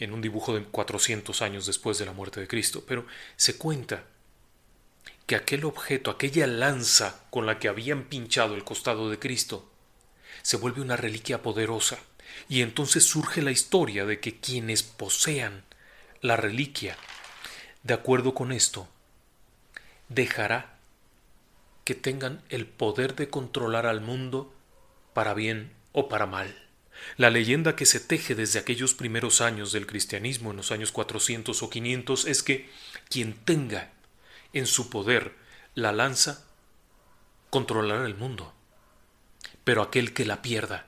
en 0.00 0.12
un 0.12 0.20
dibujo 0.20 0.54
de 0.54 0.64
400 0.64 1.40
años 1.40 1.66
después 1.66 1.98
de 1.98 2.06
la 2.06 2.12
muerte 2.12 2.40
de 2.40 2.48
Cristo, 2.48 2.84
pero 2.84 3.06
se 3.36 3.56
cuenta 3.56 4.06
que 5.26 5.36
aquel 5.36 5.64
objeto, 5.64 6.10
aquella 6.10 6.46
lanza 6.46 7.24
con 7.30 7.46
la 7.46 7.58
que 7.58 7.68
habían 7.68 8.04
pinchado 8.04 8.54
el 8.54 8.64
costado 8.64 9.10
de 9.10 9.18
Cristo, 9.18 9.70
se 10.42 10.56
vuelve 10.56 10.82
una 10.82 10.96
reliquia 10.96 11.42
poderosa, 11.42 11.98
y 12.48 12.62
entonces 12.62 13.04
surge 13.04 13.40
la 13.42 13.50
historia 13.50 14.04
de 14.04 14.20
que 14.20 14.38
quienes 14.38 14.82
posean 14.82 15.64
la 16.20 16.36
reliquia, 16.36 16.96
de 17.82 17.94
acuerdo 17.94 18.34
con 18.34 18.52
esto, 18.52 18.88
dejará 20.08 20.78
que 21.84 21.94
tengan 21.94 22.42
el 22.48 22.66
poder 22.66 23.14
de 23.14 23.28
controlar 23.28 23.86
al 23.86 24.00
mundo 24.00 24.52
para 25.12 25.34
bien 25.34 25.72
o 25.92 26.08
para 26.08 26.26
mal. 26.26 26.62
La 27.16 27.30
leyenda 27.30 27.76
que 27.76 27.86
se 27.86 28.00
teje 28.00 28.34
desde 28.34 28.58
aquellos 28.58 28.94
primeros 28.94 29.40
años 29.40 29.72
del 29.72 29.86
cristianismo, 29.86 30.50
en 30.50 30.58
los 30.58 30.72
años 30.72 30.92
400 30.92 31.62
o 31.62 31.70
500, 31.70 32.26
es 32.26 32.42
que 32.42 32.70
quien 33.08 33.34
tenga 33.34 33.92
en 34.54 34.66
su 34.66 34.88
poder 34.88 35.34
la 35.74 35.92
lanza, 35.92 36.44
controlará 37.50 38.06
el 38.06 38.14
mundo. 38.14 38.54
Pero 39.64 39.82
aquel 39.82 40.14
que 40.14 40.24
la 40.24 40.40
pierda, 40.42 40.86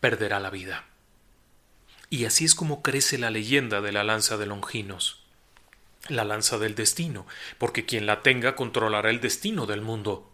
perderá 0.00 0.38
la 0.40 0.50
vida. 0.50 0.84
Y 2.08 2.24
así 2.24 2.44
es 2.44 2.54
como 2.54 2.82
crece 2.82 3.18
la 3.18 3.30
leyenda 3.30 3.80
de 3.80 3.92
la 3.92 4.04
lanza 4.04 4.36
de 4.36 4.46
Longinos, 4.46 5.22
la 6.08 6.24
lanza 6.24 6.58
del 6.58 6.74
destino, 6.74 7.26
porque 7.58 7.86
quien 7.86 8.06
la 8.06 8.22
tenga 8.22 8.56
controlará 8.56 9.10
el 9.10 9.20
destino 9.20 9.66
del 9.66 9.80
mundo. 9.80 10.30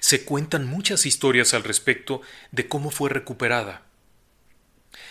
Se 0.00 0.24
cuentan 0.24 0.66
muchas 0.66 1.06
historias 1.06 1.54
al 1.54 1.64
respecto 1.64 2.22
de 2.52 2.68
cómo 2.68 2.90
fue 2.90 3.10
recuperada. 3.10 3.82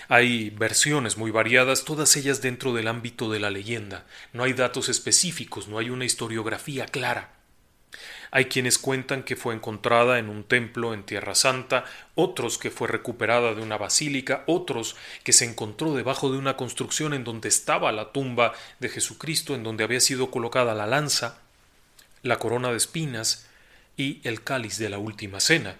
Hay 0.08 0.50
versiones 0.51 1.18
muy 1.18 1.32
variadas, 1.32 1.84
todas 1.84 2.15
ellas 2.15 2.42
dentro 2.42 2.74
del 2.74 2.88
ámbito 2.88 3.32
de 3.32 3.39
la 3.39 3.50
leyenda. 3.50 4.06
No 4.34 4.44
hay 4.44 4.54
datos 4.54 4.89
específicos, 4.89 5.68
no 5.68 5.80
hay 5.80 5.89
una 5.89 6.06
historiografía 6.06 6.86
clara. 6.86 7.32
Hay 8.32 8.46
quienes 8.46 8.77
cuentan 8.77 9.24
que 9.24 9.36
fue 9.36 9.54
encontrada 9.54 10.20
en 10.20 10.30
un 10.30 10.44
templo 10.44 10.94
en 10.94 11.04
Tierra 11.04 11.36
Santa, 11.36 11.86
otros 12.15 12.58
que 12.58 12.72
fue 12.72 12.88
recuperada 12.88 13.54
de 13.54 13.62
una 13.62 13.77
basílica, 13.77 14.44
otros 14.48 14.96
que 15.24 15.32
se 15.32 15.46
encontró 15.46 15.96
debajo 15.96 16.32
de 16.32 16.38
una 16.38 16.58
construcción 16.58 17.13
en 17.13 17.24
donde 17.24 17.48
estaba 17.48 17.92
la 17.92 18.12
tumba 18.12 18.53
de 18.79 18.90
Jesucristo, 18.90 19.55
en 19.55 19.64
donde 19.64 19.83
había 19.83 20.01
sido 20.01 20.31
colocada 20.31 20.74
la 20.74 20.88
lanza, 20.88 21.40
la 22.24 22.38
corona 22.38 22.72
de 22.72 22.77
espinas, 22.77 23.48
y 23.98 24.20
el 24.24 24.44
cáliz 24.44 24.77
de 24.77 24.90
la 24.90 24.98
última 24.98 25.40
cena, 25.40 25.77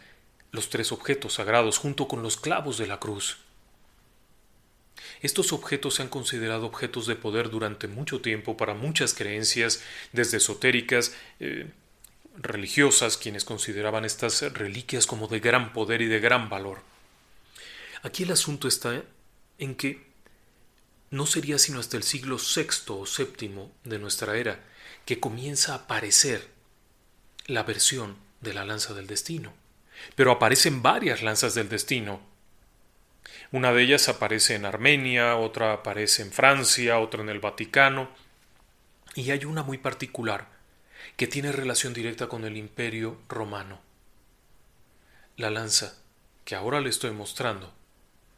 los 0.51 0.69
tres 0.69 0.91
objetos 0.91 1.34
sagrados 1.34 1.77
junto 1.77 2.08
con 2.08 2.23
los 2.23 2.38
clavos 2.38 2.77
de 2.77 2.88
la 2.88 2.99
cruz. 2.99 3.38
Estos 5.21 5.53
objetos 5.53 5.95
se 5.95 6.03
han 6.03 6.10
considerado 6.10 6.65
objetos 6.65 7.08
de 7.08 7.15
poder 7.15 7.49
durante 7.49 7.88
mucho 7.88 8.21
tiempo 8.21 8.58
para 8.58 8.73
muchas 8.73 9.13
creencias, 9.13 9.81
desde 10.13 10.38
esotéricas, 10.38 11.13
eh, 11.39 11.71
religiosas, 12.38 13.17
quienes 13.17 13.45
consideraban 13.45 14.05
estas 14.05 14.41
reliquias 14.53 15.05
como 15.05 15.27
de 15.27 15.39
gran 15.39 15.73
poder 15.73 16.01
y 16.01 16.08
de 16.08 16.19
gran 16.19 16.49
valor. 16.49 16.81
Aquí 18.03 18.23
el 18.23 18.31
asunto 18.31 18.67
está 18.67 19.03
en 19.58 19.75
que 19.75 20.05
no 21.12 21.25
sería 21.25 21.58
sino 21.58 21.79
hasta 21.79 21.97
el 21.97 22.03
siglo 22.03 22.38
VI 22.38 22.67
o 22.89 23.05
VII 23.05 23.69
de 23.84 23.99
nuestra 23.99 24.38
era 24.38 24.63
que 25.05 25.19
comienza 25.19 25.73
a 25.73 25.77
aparecer 25.77 26.47
la 27.47 27.63
versión 27.63 28.17
de 28.41 28.53
la 28.53 28.65
lanza 28.65 28.93
del 28.93 29.08
destino. 29.08 29.53
Pero 30.15 30.31
aparecen 30.31 30.81
varias 30.81 31.21
lanzas 31.21 31.55
del 31.55 31.69
destino. 31.69 32.21
Una 33.51 33.73
de 33.73 33.83
ellas 33.83 34.09
aparece 34.09 34.55
en 34.55 34.65
Armenia, 34.65 35.38
otra 35.38 35.73
aparece 35.73 36.21
en 36.21 36.31
Francia, 36.31 36.99
otra 36.99 37.21
en 37.21 37.29
el 37.29 37.39
Vaticano, 37.39 38.09
y 39.15 39.31
hay 39.31 39.45
una 39.45 39.63
muy 39.63 39.77
particular 39.77 40.47
que 41.15 41.27
tiene 41.27 41.51
relación 41.51 41.93
directa 41.93 42.27
con 42.27 42.43
el 42.43 42.57
imperio 42.57 43.17
romano. 43.29 43.79
La 45.38 45.49
lanza 45.49 45.95
que 46.43 46.55
ahora 46.55 46.81
le 46.81 46.89
estoy 46.89 47.11
mostrando 47.11 47.73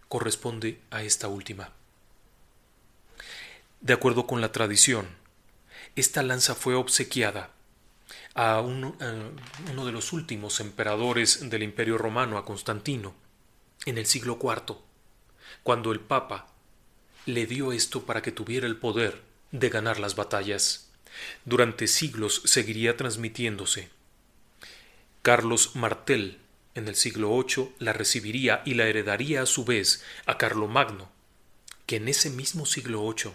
corresponde 0.08 0.80
a 0.92 1.04
esta 1.04 1.28
última. 1.28 1.72
De 3.82 3.94
acuerdo 3.94 4.26
con 4.26 4.42
la 4.42 4.52
tradición, 4.52 5.08
esta 5.96 6.24
lanza 6.24 6.56
fue 6.56 6.76
obsequiada 6.76 7.52
a, 8.34 8.62
uno 8.62 8.96
de 9.86 9.92
los 9.92 10.14
últimos 10.14 10.60
emperadores 10.60 11.50
del 11.50 11.64
Imperio 11.64 11.98
Romano, 11.98 12.38
a 12.38 12.46
Constantino, 12.46 13.14
en 13.86 13.98
el 13.98 14.06
siglo 14.06 14.40
IV, 14.42 14.78
cuando 15.64 15.92
el 15.92 16.00
Papa 16.00 16.48
le 17.26 17.46
dio 17.46 17.72
esto 17.72 18.06
para 18.06 18.22
que 18.22 18.32
tuviera 18.32 18.68
el 18.68 18.78
poder 18.78 19.22
de 19.52 19.70
ganar 19.70 20.00
las 20.00 20.16
batallas. 20.16 20.90
Durante 21.46 21.88
siglos 21.88 22.42
seguiría 22.46 22.96
transmitiéndose. 22.96 23.90
Carlos 25.22 25.76
Martel, 25.76 26.40
en 26.76 26.88
el 26.88 26.96
siglo 26.96 27.30
VIII, 27.36 27.74
la 27.80 27.94
recibiría 27.94 28.62
y 28.66 28.76
la 28.76 28.88
heredaría 28.88 29.42
a 29.42 29.46
su 29.46 29.66
vez 29.66 30.04
a 30.26 30.38
Carlomagno, 30.38 31.12
que 31.86 31.98
en 31.98 32.08
ese 32.08 32.30
mismo 32.30 32.66
siglo 32.66 33.02
VIII 33.02 33.34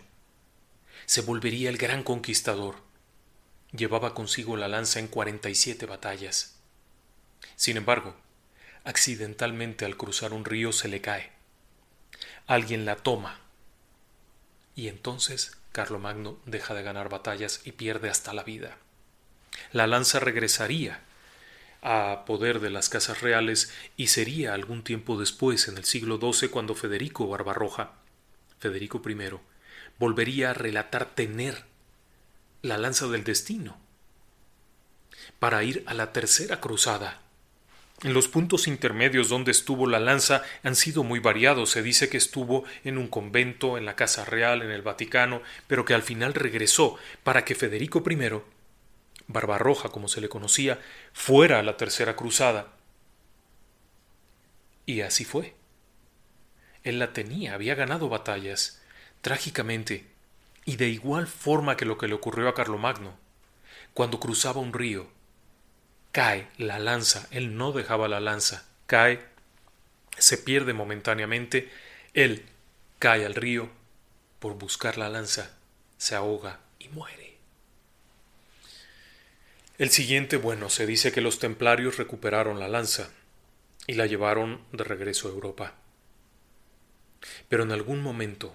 se 1.07 1.23
volvería 1.23 1.69
el 1.69 1.79
gran 1.79 2.03
conquistador 2.03 2.77
Llevaba 3.73 4.13
consigo 4.13 4.59
la 4.59 4.69
lanza 4.69 4.99
en 4.99 5.09
cuarenta 5.09 5.49
y 5.49 5.55
siete 5.55 5.87
batallas. 5.87 6.57
Sin 7.57 7.79
embargo, 7.79 8.15
accidentalmente 8.85 9.85
al 9.85 9.97
cruzar 9.97 10.33
un 10.33 10.45
río 10.45 10.73
se 10.73 10.89
le 10.89 11.01
cae. 11.01 11.31
Alguien 12.47 12.85
la 12.85 12.97
toma. 12.97 13.41
Y 14.75 14.89
entonces 14.89 15.57
Carlomagno 15.73 16.39
deja 16.47 16.75
de 16.75 16.83
ganar 16.83 17.09
batallas 17.09 17.61
y 17.65 17.73
pierde 17.73 18.11
hasta 18.11 18.35
la 18.35 18.43
vida. 18.43 18.77
La 19.73 19.87
lanza 19.87 20.21
regresaría 20.21 21.01
a 21.83 22.25
poder 22.27 22.61
de 22.61 22.71
las 22.71 22.89
casas 22.89 23.21
reales 23.23 23.73
y 23.97 24.07
sería 24.09 24.55
algún 24.55 24.85
tiempo 24.85 25.19
después, 25.19 25.67
en 25.69 25.77
el 25.77 25.85
siglo 25.85 26.19
XII, 26.21 26.49
cuando 26.49 26.75
Federico 26.75 27.27
Barbarroja, 27.27 27.93
Federico 28.61 29.03
I, 29.05 29.17
volvería 29.99 30.51
a 30.51 30.55
relatar 30.55 31.07
tener 31.07 31.65
la 32.63 32.79
lanza 32.79 33.09
del 33.09 33.25
destino 33.25 33.79
para 35.41 35.65
ir 35.65 35.83
a 35.87 35.95
la 35.95 36.13
tercera 36.13 36.61
cruzada. 36.61 37.22
En 38.03 38.15
los 38.15 38.27
puntos 38.27 38.67
intermedios 38.67 39.29
donde 39.29 39.53
estuvo 39.53 39.87
la 39.87 40.01
lanza 40.01 40.43
han 40.65 40.75
sido 40.75 41.05
muy 41.05 41.21
variados. 41.21 41.71
Se 41.71 41.83
dice 41.83 42.09
que 42.09 42.17
estuvo 42.17 42.65
en 42.83 42.99
un 42.99 43.07
convento, 43.07 43.79
en 43.79 43.85
la 43.85 43.95
Casa 43.95 44.25
Real, 44.25 44.63
en 44.63 44.71
el 44.71 44.83
Vaticano, 44.83 45.41
pero 45.69 45.85
que 45.85 45.95
al 45.95 46.03
final 46.03 46.35
regresó 46.35 46.97
para 47.23 47.45
que 47.45 47.55
Federico 47.55 48.03
I, 48.09 48.43
Barbarroja 49.29 49.91
como 49.91 50.09
se 50.09 50.21
le 50.21 50.29
conocía, 50.29 50.81
fuera 51.13 51.61
a 51.61 51.63
la 51.63 51.77
tercera 51.77 52.17
cruzada. 52.17 52.73
Y 54.85 55.03
así 55.03 55.25
fue. 55.25 55.55
Él 56.83 56.99
la 56.99 57.13
tenía, 57.13 57.55
había 57.55 57.77
ganado 57.77 58.09
batallas. 58.09 58.83
Trágicamente, 59.21 60.07
y 60.65 60.75
de 60.75 60.89
igual 60.89 61.29
forma 61.29 61.77
que 61.77 61.85
lo 61.85 61.99
que 61.99 62.09
le 62.09 62.15
ocurrió 62.15 62.49
a 62.49 62.55
Carlomagno, 62.55 63.17
cuando 63.95 64.19
cruzaba 64.19 64.61
un 64.61 64.73
río, 64.73 65.07
cae 66.13 66.47
la 66.59 66.79
lanza, 66.79 67.27
él 67.31 67.57
no 67.57 67.73
dejaba 67.73 68.07
la 68.07 68.21
lanza, 68.21 68.65
cae, 68.87 69.21
se 70.19 70.39
pierde 70.39 70.75
momentáneamente, 70.75 71.71
él 72.15 72.45
cae 72.99 73.25
al 73.27 73.35
río 73.35 73.71
por 74.39 74.55
buscar 74.55 74.99
la 74.99 75.09
lanza, 75.09 75.57
se 75.97 76.15
ahoga 76.15 76.61
y 76.79 76.89
muere. 76.89 77.37
El 79.79 79.91
siguiente, 79.91 80.37
bueno, 80.37 80.69
se 80.69 80.87
dice 80.87 81.11
que 81.13 81.23
los 81.23 81.39
templarios 81.39 81.97
recuperaron 81.97 82.61
la 82.61 82.69
lanza 82.69 83.11
y 83.87 83.95
la 83.95 84.07
llevaron 84.07 84.63
de 84.71 84.85
regreso 84.85 85.29
a 85.29 85.33
Europa. 85.33 85.75
Pero 87.49 87.63
en 87.63 87.73
algún 87.73 88.03
momento 88.03 88.55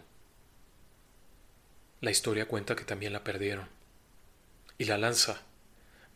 la 2.01 2.11
historia 2.11 2.47
cuenta 2.47 2.75
que 2.75 2.85
también 2.85 3.13
la 3.13 3.23
perdieron. 3.23 3.67
Y 4.77 4.85
la 4.85 4.97
lanza 4.97 5.41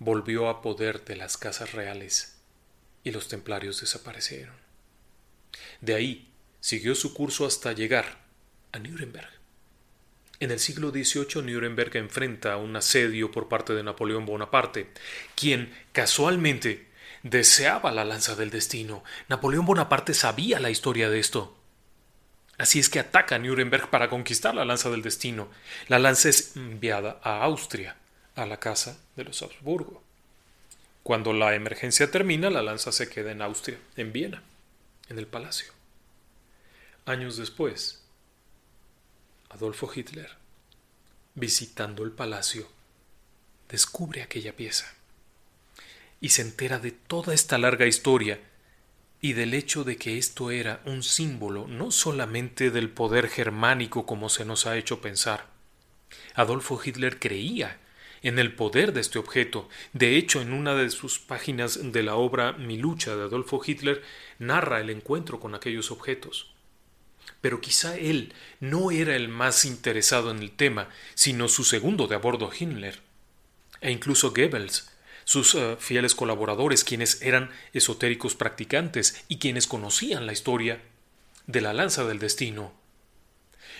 volvió 0.03 0.49
a 0.49 0.63
poder 0.63 1.05
de 1.05 1.15
las 1.15 1.37
casas 1.37 1.73
reales 1.73 2.35
y 3.03 3.11
los 3.11 3.27
templarios 3.27 3.81
desaparecieron. 3.81 4.55
De 5.79 5.93
ahí 5.93 6.33
siguió 6.59 6.95
su 6.95 7.13
curso 7.13 7.45
hasta 7.45 7.73
llegar 7.73 8.17
a 8.71 8.79
Nuremberg, 8.79 9.29
En 10.39 10.49
el 10.49 10.59
siglo 10.59 10.89
XVIII 10.89 11.43
Nuremberg 11.43 11.95
enfrenta 11.97 12.57
un 12.57 12.75
asedio 12.75 13.29
por 13.29 13.47
parte 13.47 13.73
de 13.73 13.83
Napoleón 13.83 14.25
Bonaparte, 14.25 14.89
quien 15.35 15.71
casualmente 15.91 16.87
deseaba 17.21 17.91
la 17.91 18.03
lanza 18.03 18.35
del 18.35 18.49
destino. 18.49 19.03
Napoleón 19.29 19.67
Bonaparte 19.67 20.15
sabía 20.15 20.59
la 20.59 20.71
historia 20.71 21.11
de 21.11 21.19
esto. 21.19 21.55
Así 22.57 22.79
es 22.79 22.89
que 22.89 22.97
ataca 22.97 23.35
a 23.35 23.39
Nuremberg 23.39 23.91
para 23.91 24.09
conquistar 24.09 24.55
la 24.55 24.65
lanza 24.65 24.89
del 24.89 25.03
destino. 25.03 25.51
La 25.87 25.99
lanza 25.99 26.29
es 26.29 26.55
enviada 26.55 27.19
a 27.21 27.43
Austria, 27.43 28.00
a 28.35 28.45
la 28.45 28.59
casa 28.59 28.99
de 29.15 29.23
los 29.23 29.41
Habsburgo. 29.41 30.01
Cuando 31.03 31.33
la 31.33 31.55
emergencia 31.55 32.11
termina, 32.11 32.49
la 32.49 32.61
lanza 32.61 32.91
se 32.91 33.09
queda 33.09 33.31
en 33.31 33.41
Austria, 33.41 33.79
en 33.95 34.13
Viena, 34.13 34.43
en 35.09 35.17
el 35.17 35.27
palacio. 35.27 35.73
Años 37.05 37.37
después, 37.37 38.03
Adolfo 39.49 39.91
Hitler, 39.93 40.29
visitando 41.35 42.03
el 42.03 42.11
palacio, 42.11 42.67
descubre 43.67 44.21
aquella 44.21 44.55
pieza 44.55 44.93
y 46.19 46.29
se 46.29 46.43
entera 46.43 46.77
de 46.77 46.91
toda 46.91 47.33
esta 47.33 47.57
larga 47.57 47.87
historia 47.87 48.39
y 49.19 49.33
del 49.33 49.53
hecho 49.53 49.83
de 49.83 49.97
que 49.97 50.17
esto 50.17 50.51
era 50.51 50.81
un 50.85 51.03
símbolo 51.03 51.67
no 51.67 51.91
solamente 51.91 52.71
del 52.71 52.89
poder 52.89 53.27
germánico 53.27 54.05
como 54.05 54.29
se 54.29 54.45
nos 54.45 54.67
ha 54.67 54.77
hecho 54.77 55.01
pensar. 55.01 55.47
Adolfo 56.35 56.79
Hitler 56.83 57.19
creía 57.19 57.79
en 58.21 58.39
el 58.39 58.53
poder 58.53 58.93
de 58.93 59.01
este 59.01 59.19
objeto. 59.19 59.67
De 59.93 60.17
hecho, 60.17 60.41
en 60.41 60.53
una 60.53 60.75
de 60.75 60.89
sus 60.89 61.19
páginas 61.19 61.91
de 61.91 62.03
la 62.03 62.15
obra 62.15 62.53
Mi 62.53 62.77
lucha 62.77 63.15
de 63.15 63.23
Adolfo 63.23 63.61
Hitler 63.65 64.03
narra 64.39 64.79
el 64.79 64.89
encuentro 64.89 65.39
con 65.39 65.55
aquellos 65.55 65.91
objetos 65.91 66.51
pero 67.41 67.59
quizá 67.59 67.97
él 67.97 68.33
no 68.59 68.91
era 68.91 69.15
el 69.15 69.27
más 69.27 69.65
interesado 69.65 70.31
en 70.31 70.39
el 70.39 70.51
tema, 70.51 70.89
sino 71.15 71.47
su 71.47 71.63
segundo 71.63 72.07
de 72.07 72.15
a 72.15 72.19
bordo 72.19 72.51
e 73.81 73.91
incluso 73.91 74.31
Goebbels, 74.31 74.91
sus 75.23 75.55
eh, 75.55 75.75
fieles 75.79 76.13
colaboradores, 76.13 76.83
quienes 76.83 77.21
eran 77.23 77.49
esotéricos 77.73 78.35
practicantes 78.35 79.23
y 79.27 79.39
quienes 79.39 79.65
conocían 79.65 80.27
la 80.27 80.33
historia 80.33 80.81
de 81.47 81.61
la 81.61 81.73
lanza 81.73 82.05
del 82.05 82.19
destino. 82.19 82.73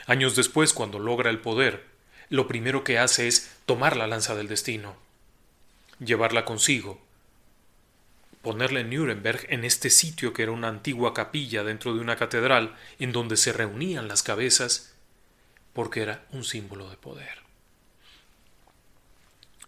Años 0.08 0.36
después, 0.36 0.74
cuando 0.74 0.98
logra 0.98 1.30
el 1.30 1.40
poder, 1.40 1.91
lo 2.32 2.48
primero 2.48 2.86
que 2.86 2.98
hace 2.98 3.28
es 3.28 3.52
tomar 3.66 3.98
la 3.98 4.08
lanza 4.08 4.36
del 4.36 4.48
destino, 4.48 4.96
llevarla 6.00 6.46
consigo, 6.46 7.02
ponerla 8.42 8.80
en 8.80 8.90
Nuremberg, 8.90 9.46
en 9.50 9.66
este 9.66 9.90
sitio 9.90 10.32
que 10.32 10.44
era 10.44 10.54
una 10.54 10.70
antigua 10.70 11.14
capilla 11.14 11.66
dentro 11.66 11.94
de 11.94 12.00
una 12.00 12.16
catedral, 12.16 12.78
en 13.00 13.12
donde 13.12 13.36
se 13.36 13.52
reunían 13.52 14.08
las 14.08 14.24
cabezas, 14.24 14.94
porque 15.74 16.04
era 16.04 16.26
un 16.32 16.46
símbolo 16.46 16.90
de 16.90 16.96
poder. 16.96 17.40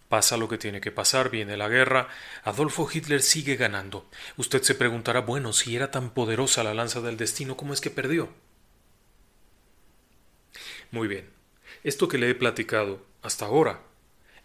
Pasa 0.08 0.38
lo 0.38 0.48
que 0.48 0.58
tiene 0.58 0.80
que 0.80 0.92
pasar, 0.92 1.30
viene 1.30 1.58
la 1.58 1.68
guerra, 1.68 2.08
Adolfo 2.46 2.90
Hitler 2.90 3.22
sigue 3.22 3.58
ganando. 3.58 4.10
Usted 4.38 4.64
se 4.64 4.76
preguntará, 4.76 5.20
bueno, 5.20 5.52
si 5.52 5.76
era 5.76 5.92
tan 5.92 6.12
poderosa 6.12 6.64
la 6.64 6.74
lanza 6.74 7.02
del 7.02 7.18
destino, 7.18 7.58
¿cómo 7.58 7.74
es 7.74 7.82
que 7.82 7.90
perdió? 7.90 8.30
Muy 10.92 11.10
bien, 11.10 11.33
esto 11.84 12.08
que 12.08 12.18
le 12.18 12.30
he 12.30 12.36
platicado 12.36 13.06
hasta 13.22 13.46
ahora 13.46 13.82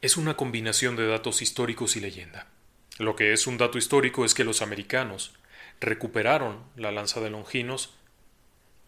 es 0.01 0.17
una 0.17 0.37
combinación 0.37 0.97
de 0.97 1.07
datos 1.07 1.43
históricos 1.43 1.97
y 1.97 2.01
leyenda. 2.01 2.47
Lo 2.99 3.15
que 3.17 3.33
es 3.33 3.47
un 3.47 3.59
dato 3.59 3.79
histórico 3.79 4.25
es 4.25 4.35
que 4.35 4.45
los 4.45 4.63
americanos 4.63 5.35
recuperaron 5.81 6.65
la 6.77 6.91
lanza 6.91 7.21
de 7.21 7.31
Longinos 7.31 7.95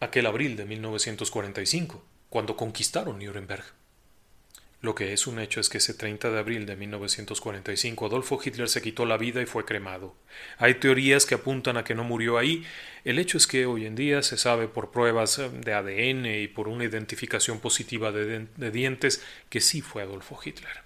aquel 0.01 0.25
abril 0.25 0.57
de 0.57 0.65
1945, 0.65 2.03
cuando 2.29 2.57
conquistaron 2.57 3.19
Nuremberg. 3.19 3.63
Lo 4.81 4.95
que 4.95 5.13
es 5.13 5.27
un 5.27 5.39
hecho 5.39 5.59
es 5.59 5.69
que 5.69 5.77
ese 5.77 5.93
30 5.93 6.31
de 6.31 6.39
abril 6.39 6.65
de 6.65 6.75
1945 6.75 8.07
Adolfo 8.07 8.39
Hitler 8.43 8.67
se 8.67 8.81
quitó 8.81 9.05
la 9.05 9.17
vida 9.17 9.39
y 9.39 9.45
fue 9.45 9.63
cremado. 9.63 10.15
Hay 10.57 10.75
teorías 10.75 11.27
que 11.27 11.35
apuntan 11.35 11.77
a 11.77 11.83
que 11.83 11.93
no 11.93 12.03
murió 12.03 12.39
ahí. 12.39 12.65
El 13.05 13.19
hecho 13.19 13.37
es 13.37 13.45
que 13.45 13.67
hoy 13.67 13.85
en 13.85 13.95
día 13.95 14.23
se 14.23 14.37
sabe 14.37 14.67
por 14.67 14.89
pruebas 14.89 15.39
de 15.51 15.73
ADN 15.73 16.25
y 16.25 16.47
por 16.47 16.67
una 16.67 16.83
identificación 16.83 17.59
positiva 17.59 18.11
de, 18.11 18.47
de 18.57 18.71
dientes 18.71 19.23
que 19.49 19.61
sí 19.61 19.81
fue 19.81 20.01
Adolfo 20.01 20.39
Hitler. 20.43 20.81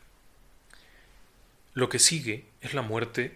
Lo 1.73 1.87
que 1.87 1.99
sigue 1.99 2.45
es 2.59 2.73
la 2.73 2.81
muerte 2.81 3.35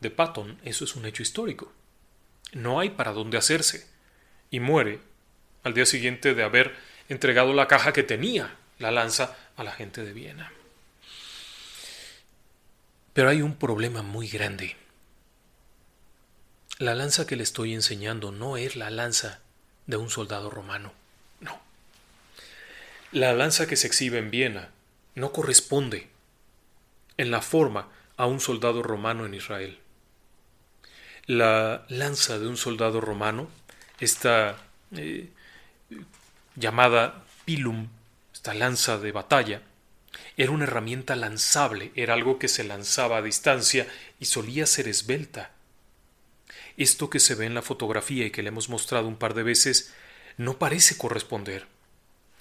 de 0.00 0.10
Patton, 0.10 0.58
eso 0.64 0.84
es 0.84 0.96
un 0.96 1.06
hecho 1.06 1.22
histórico. 1.22 1.72
No 2.52 2.78
hay 2.78 2.90
para 2.90 3.12
dónde 3.12 3.38
hacerse. 3.38 3.86
Y 4.50 4.60
muere 4.60 5.00
al 5.64 5.72
día 5.72 5.86
siguiente 5.86 6.34
de 6.34 6.42
haber 6.42 6.74
entregado 7.08 7.54
la 7.54 7.68
caja 7.68 7.94
que 7.94 8.02
tenía 8.02 8.54
la 8.78 8.90
lanza 8.90 9.36
a 9.56 9.64
la 9.64 9.72
gente 9.72 10.04
de 10.04 10.12
Viena. 10.12 10.52
Pero 13.12 13.30
hay 13.30 13.42
un 13.42 13.56
problema 13.56 14.02
muy 14.02 14.28
grande. 14.28 14.76
La 16.78 16.94
lanza 16.94 17.26
que 17.26 17.36
le 17.36 17.42
estoy 17.42 17.72
enseñando 17.72 18.32
no 18.32 18.58
es 18.58 18.76
la 18.76 18.90
lanza 18.90 19.40
de 19.86 19.96
un 19.96 20.10
soldado 20.10 20.50
romano, 20.50 20.92
no. 21.40 21.58
La 23.12 23.32
lanza 23.32 23.66
que 23.66 23.76
se 23.76 23.86
exhibe 23.86 24.18
en 24.18 24.30
Viena 24.30 24.70
no 25.14 25.32
corresponde 25.32 26.08
en 27.16 27.30
la 27.30 27.40
forma 27.40 27.88
a 28.16 28.26
un 28.26 28.40
soldado 28.40 28.82
romano 28.82 29.24
en 29.24 29.34
Israel. 29.34 29.78
La 31.26 31.86
lanza 31.88 32.38
de 32.38 32.46
un 32.46 32.56
soldado 32.56 33.00
romano, 33.00 33.48
esta 33.98 34.58
eh, 34.94 35.30
llamada 36.54 37.24
pilum, 37.44 37.88
esta 38.46 38.54
lanza 38.54 38.98
de 38.98 39.10
batalla, 39.10 39.62
era 40.36 40.52
una 40.52 40.66
herramienta 40.66 41.16
lanzable, 41.16 41.90
era 41.96 42.14
algo 42.14 42.38
que 42.38 42.46
se 42.46 42.62
lanzaba 42.62 43.16
a 43.16 43.22
distancia 43.22 43.88
y 44.20 44.26
solía 44.26 44.66
ser 44.66 44.86
esbelta. 44.86 45.50
Esto 46.76 47.10
que 47.10 47.18
se 47.18 47.34
ve 47.34 47.46
en 47.46 47.54
la 47.54 47.62
fotografía 47.62 48.24
y 48.24 48.30
que 48.30 48.44
le 48.44 48.50
hemos 48.50 48.68
mostrado 48.68 49.08
un 49.08 49.16
par 49.16 49.34
de 49.34 49.42
veces 49.42 49.92
no 50.36 50.60
parece 50.60 50.96
corresponder. 50.96 51.66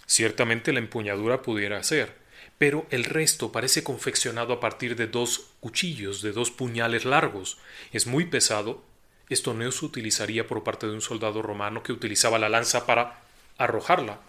Ciertamente 0.06 0.74
la 0.74 0.78
empuñadura 0.78 1.42
pudiera 1.42 1.82
ser, 1.82 2.14
pero 2.60 2.86
el 2.92 3.04
resto 3.04 3.52
parece 3.52 3.84
confeccionado 3.84 4.54
a 4.54 4.60
partir 4.60 4.96
de 4.96 5.08
dos 5.08 5.48
cuchillos, 5.60 6.22
de 6.22 6.34
dos 6.34 6.52
puñales 6.52 7.04
largos. 7.06 7.58
Es 7.92 8.06
muy 8.06 8.26
pesado. 8.26 8.84
Esto 9.28 9.56
no 9.56 9.72
se 9.72 9.86
utilizaría 9.86 10.46
por 10.46 10.64
parte 10.64 10.86
de 10.86 10.94
un 10.94 11.02
soldado 11.02 11.42
romano 11.42 11.82
que 11.82 11.94
utilizaba 11.94 12.38
la 12.38 12.50
lanza 12.50 12.86
para 12.86 13.22
arrojarla, 13.58 14.20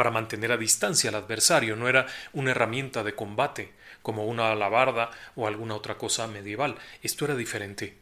para 0.00 0.10
mantener 0.10 0.50
a 0.50 0.56
distancia 0.56 1.10
al 1.10 1.16
adversario, 1.16 1.76
no 1.76 1.86
era 1.86 2.06
una 2.32 2.52
herramienta 2.52 3.04
de 3.04 3.14
combate, 3.14 3.74
como 4.00 4.24
una 4.24 4.50
alabarda 4.50 5.10
o 5.36 5.46
alguna 5.46 5.74
otra 5.74 5.98
cosa 5.98 6.26
medieval. 6.26 6.78
Esto 7.02 7.26
era 7.26 7.36
diferente. 7.36 7.98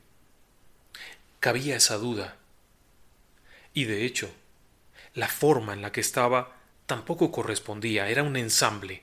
Cabía 1.41 1.75
esa 1.75 1.97
duda. 1.97 2.37
Y 3.75 3.87
de 3.87 4.05
hecho, 4.05 4.31
la 5.15 5.27
forma 5.27 5.73
en 5.73 5.83
la 5.83 5.91
que 5.91 6.01
estaba 6.01 6.53
tampoco 6.87 7.33
correspondía, 7.33 8.09
era 8.09 8.23
un 8.23 8.37
ensamble. 8.37 9.03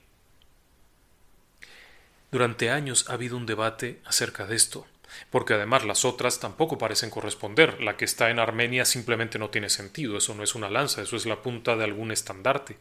Durante 2.31 2.69
años 2.69 3.10
ha 3.10 3.15
habido 3.15 3.36
un 3.36 3.45
debate 3.45 3.99
acerca 4.05 4.47
de 4.47 4.55
esto, 4.55 4.88
porque 5.30 5.54
además 5.54 5.86
las 5.86 6.06
otras 6.06 6.39
tampoco 6.39 6.78
parecen 6.78 7.10
corresponder. 7.10 7.82
La 7.82 7.97
que 7.97 8.06
está 8.06 8.30
en 8.30 8.39
Armenia 8.39 8.86
simplemente 8.86 9.39
no 9.39 9.49
tiene 9.49 9.69
sentido, 9.69 10.17
eso 10.17 10.36
no 10.36 10.43
es 10.43 10.56
una 10.56 10.69
lanza, 10.69 11.01
eso 11.01 11.15
es 11.15 11.25
la 11.25 11.41
punta 11.41 11.75
de 11.75 11.84
algún 11.84 12.12
estandarte. 12.12 12.78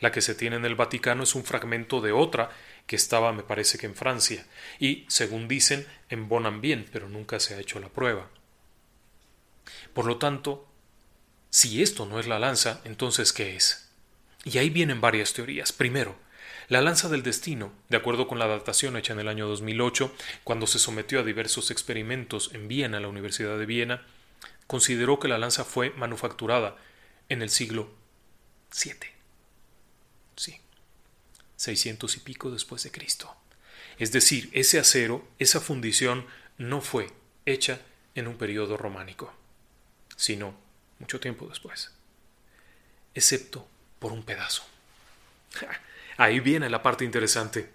La 0.00 0.12
que 0.12 0.20
se 0.20 0.34
tiene 0.34 0.56
en 0.56 0.64
el 0.64 0.74
Vaticano 0.74 1.24
es 1.24 1.34
un 1.34 1.44
fragmento 1.44 2.00
de 2.00 2.12
otra 2.12 2.50
que 2.86 2.96
estaba, 2.96 3.32
me 3.32 3.42
parece 3.42 3.78
que 3.78 3.86
en 3.86 3.96
Francia, 3.96 4.46
y, 4.78 5.04
según 5.08 5.48
dicen, 5.48 5.86
en 6.08 6.28
Bonambien, 6.28 6.86
pero 6.92 7.08
nunca 7.08 7.40
se 7.40 7.54
ha 7.54 7.60
hecho 7.60 7.80
la 7.80 7.88
prueba. 7.88 8.28
Por 9.92 10.04
lo 10.06 10.18
tanto, 10.18 10.68
si 11.50 11.82
esto 11.82 12.06
no 12.06 12.20
es 12.20 12.26
la 12.26 12.38
lanza, 12.38 12.80
entonces 12.84 13.32
¿qué 13.32 13.56
es? 13.56 13.88
Y 14.44 14.58
ahí 14.58 14.70
vienen 14.70 15.00
varias 15.00 15.32
teorías. 15.32 15.72
Primero, 15.72 16.16
la 16.68 16.80
lanza 16.80 17.08
del 17.08 17.22
destino, 17.22 17.72
de 17.88 17.96
acuerdo 17.96 18.26
con 18.26 18.38
la 18.38 18.46
datación 18.46 18.96
hecha 18.96 19.12
en 19.12 19.20
el 19.20 19.28
año 19.28 19.46
2008, 19.46 20.14
cuando 20.44 20.66
se 20.66 20.78
sometió 20.78 21.20
a 21.20 21.22
diversos 21.22 21.70
experimentos 21.70 22.50
en 22.54 22.68
Viena, 22.68 23.00
la 23.00 23.08
Universidad 23.08 23.58
de 23.58 23.66
Viena, 23.66 24.06
consideró 24.66 25.20
que 25.20 25.28
la 25.28 25.38
lanza 25.38 25.64
fue 25.64 25.90
manufacturada 25.90 26.76
en 27.28 27.42
el 27.42 27.50
siglo 27.50 27.88
VII. 28.84 28.94
Sí, 30.34 30.60
600 31.56 32.16
y 32.16 32.20
pico 32.20 32.50
después 32.50 32.82
de 32.82 32.90
Cristo. 32.90 33.34
Es 33.98 34.12
decir, 34.12 34.50
ese 34.52 34.78
acero, 34.78 35.26
esa 35.38 35.60
fundición, 35.60 36.26
no 36.58 36.80
fue 36.80 37.12
hecha 37.46 37.80
en 38.14 38.26
un 38.26 38.36
periodo 38.36 38.76
románico, 38.76 39.32
sino 40.16 40.54
mucho 40.98 41.20
tiempo 41.20 41.46
después, 41.46 41.92
excepto 43.14 43.68
por 43.98 44.12
un 44.12 44.24
pedazo. 44.24 44.64
Ahí 46.16 46.40
viene 46.40 46.70
la 46.70 46.82
parte 46.82 47.04
interesante. 47.04 47.70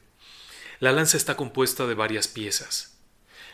La 0.79 0.91
lanza 0.91 1.17
está 1.17 1.35
compuesta 1.37 1.85
de 1.85 1.93
varias 1.93 2.27
piezas. 2.27 2.97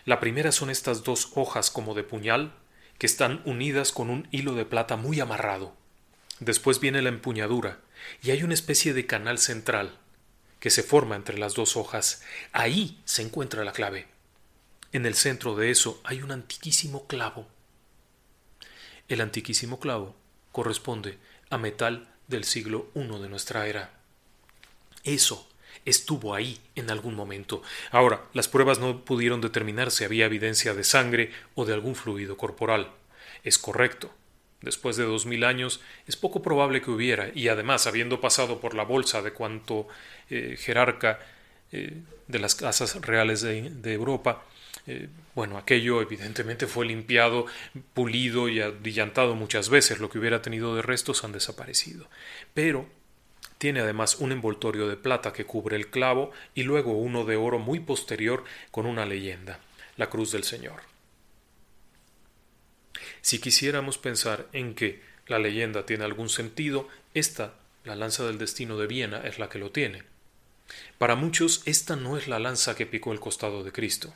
La 0.05 0.19
primera 0.19 0.51
son 0.51 0.69
estas 0.69 1.03
dos 1.03 1.31
hojas 1.35 1.69
como 1.69 1.93
de 1.93 2.03
puñal, 2.03 2.53
que 2.97 3.05
están 3.05 3.41
unidas 3.45 3.91
con 3.91 4.09
un 4.09 4.27
hilo 4.31 4.53
de 4.53 4.65
plata 4.65 4.95
muy 4.95 5.19
amarrado. 5.19 5.75
Después 6.39 6.79
viene 6.79 7.01
la 7.01 7.09
empuñadura 7.09 7.79
y 8.23 8.31
hay 8.31 8.43
una 8.43 8.53
especie 8.53 8.93
de 8.93 9.05
canal 9.05 9.39
central 9.39 9.97
que 10.59 10.69
se 10.69 10.83
forma 10.83 11.15
entre 11.15 11.37
las 11.37 11.53
dos 11.53 11.75
hojas. 11.75 12.23
Ahí 12.51 13.01
se 13.05 13.21
encuentra 13.21 13.63
la 13.63 13.73
clave. 13.73 14.07
En 14.93 15.05
el 15.05 15.15
centro 15.15 15.55
de 15.55 15.69
eso 15.69 16.01
hay 16.03 16.21
un 16.21 16.31
antiquísimo 16.31 17.07
clavo. 17.07 17.47
El 19.09 19.21
antiquísimo 19.21 19.79
clavo 19.79 20.15
corresponde 20.51 21.17
a 21.49 21.57
metal 21.57 22.09
del 22.27 22.43
siglo 22.43 22.89
I 22.95 23.01
de 23.01 23.29
nuestra 23.29 23.67
era. 23.67 23.96
Eso 25.03 25.47
estuvo 25.85 26.35
ahí 26.35 26.59
en 26.75 26.89
algún 26.89 27.15
momento. 27.15 27.61
Ahora, 27.91 28.25
las 28.33 28.47
pruebas 28.49 28.79
no 28.79 29.05
pudieron 29.05 29.39
determinar 29.39 29.89
si 29.89 30.03
había 30.03 30.25
evidencia 30.25 30.73
de 30.73 30.83
sangre 30.83 31.31
o 31.55 31.65
de 31.65 31.73
algún 31.73 31.95
fluido 31.95 32.35
corporal. 32.35 32.91
Es 33.43 33.57
correcto. 33.57 34.11
Después 34.61 34.97
de 34.97 35.05
dos 35.05 35.25
mil 35.25 35.43
años 35.43 35.79
es 36.07 36.15
poco 36.17 36.41
probable 36.41 36.81
que 36.81 36.91
hubiera, 36.91 37.29
y 37.33 37.47
además, 37.47 37.87
habiendo 37.87 38.19
pasado 38.19 38.59
por 38.59 38.73
la 38.73 38.83
bolsa 38.83 39.21
de 39.21 39.31
cuanto 39.31 39.87
eh, 40.29 40.57
jerarca 40.59 41.19
eh, 41.71 42.01
de 42.27 42.39
las 42.39 42.55
casas 42.55 42.99
reales 43.01 43.41
de, 43.41 43.93
Europa, 43.93 44.43
eh, 44.87 45.09
bueno, 45.35 45.57
aquello 45.57 46.01
evidentemente 46.01 46.65
fue 46.65 46.87
limpiado, 46.87 47.45
pulido 47.93 48.49
y 48.49 48.59
abrillantado 48.59 49.35
muchas 49.35 49.69
veces. 49.69 49.99
Lo 49.99 50.09
que 50.09 50.17
hubiera 50.17 50.41
tenido 50.41 50.75
de 50.75 50.81
restos 50.81 51.23
han 51.23 51.33
desaparecido. 51.33 52.09
Pero 52.55 52.89
tiene 53.57 53.81
además 53.81 54.15
un 54.15 54.31
envoltorio 54.31 54.87
de 54.87 54.97
plata 54.97 55.33
que 55.33 55.45
cubre 55.45 55.75
el 55.75 55.89
clavo 55.89 56.31
y 56.53 56.63
luego 56.63 56.93
uno 56.93 57.25
de 57.25 57.35
oro 57.35 57.59
muy 57.59 57.79
posterior 57.79 58.43
con 58.71 58.85
una 58.85 59.05
leyenda, 59.05 59.59
la 59.95 60.09
Cruz 60.09 60.31
del 60.31 60.43
Señor. 60.43 60.81
Si 63.21 63.39
quisiéramos 63.39 63.97
pensar 63.97 64.47
en 64.53 64.73
que 64.73 65.01
la 65.27 65.39
leyenda 65.39 65.85
tiene 65.85 66.05
algún 66.05 66.29
sentido, 66.29 66.87
esta, 67.13 67.55
la 67.83 67.95
lanza 67.95 68.25
del 68.25 68.37
destino 68.37 68.77
de 68.77 68.87
Viena, 68.87 69.21
es 69.21 69.39
la 69.39 69.49
que 69.49 69.59
lo 69.59 69.71
tiene. 69.71 70.03
Para 70.97 71.15
muchos, 71.15 71.61
esta 71.65 71.95
no 71.95 72.17
es 72.17 72.27
la 72.27 72.39
lanza 72.39 72.75
que 72.75 72.85
picó 72.85 73.11
el 73.11 73.19
costado 73.19 73.63
de 73.63 73.71
Cristo. 73.71 74.13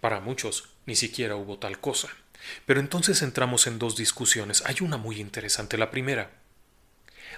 Para 0.00 0.20
muchos, 0.20 0.68
ni 0.86 0.96
siquiera 0.96 1.36
hubo 1.36 1.58
tal 1.58 1.80
cosa. 1.80 2.08
Pero 2.66 2.80
entonces 2.80 3.22
entramos 3.22 3.66
en 3.66 3.78
dos 3.78 3.96
discusiones. 3.96 4.62
Hay 4.66 4.76
una 4.80 4.96
muy 4.96 5.20
interesante. 5.20 5.76
La 5.78 5.90
primera, 5.90 6.30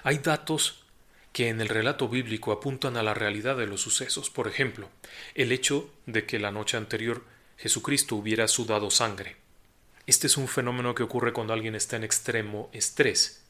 hay 0.03 0.17
datos 0.17 0.83
que 1.31 1.49
en 1.49 1.61
el 1.61 1.69
relato 1.69 2.07
bíblico 2.07 2.51
apuntan 2.51 2.95
a 2.95 3.03
la 3.03 3.13
realidad 3.13 3.57
de 3.57 3.65
los 3.65 3.81
sucesos. 3.81 4.29
Por 4.29 4.47
ejemplo, 4.47 4.89
el 5.33 5.51
hecho 5.51 5.91
de 6.05 6.25
que 6.25 6.39
la 6.39 6.51
noche 6.51 6.77
anterior 6.77 7.23
Jesucristo 7.57 8.15
hubiera 8.15 8.47
sudado 8.47 8.91
sangre. 8.91 9.37
Este 10.05 10.27
es 10.27 10.37
un 10.37 10.47
fenómeno 10.47 10.93
que 10.93 11.03
ocurre 11.03 11.33
cuando 11.33 11.53
alguien 11.53 11.75
está 11.75 11.95
en 11.95 12.03
extremo 12.03 12.69
estrés 12.73 13.43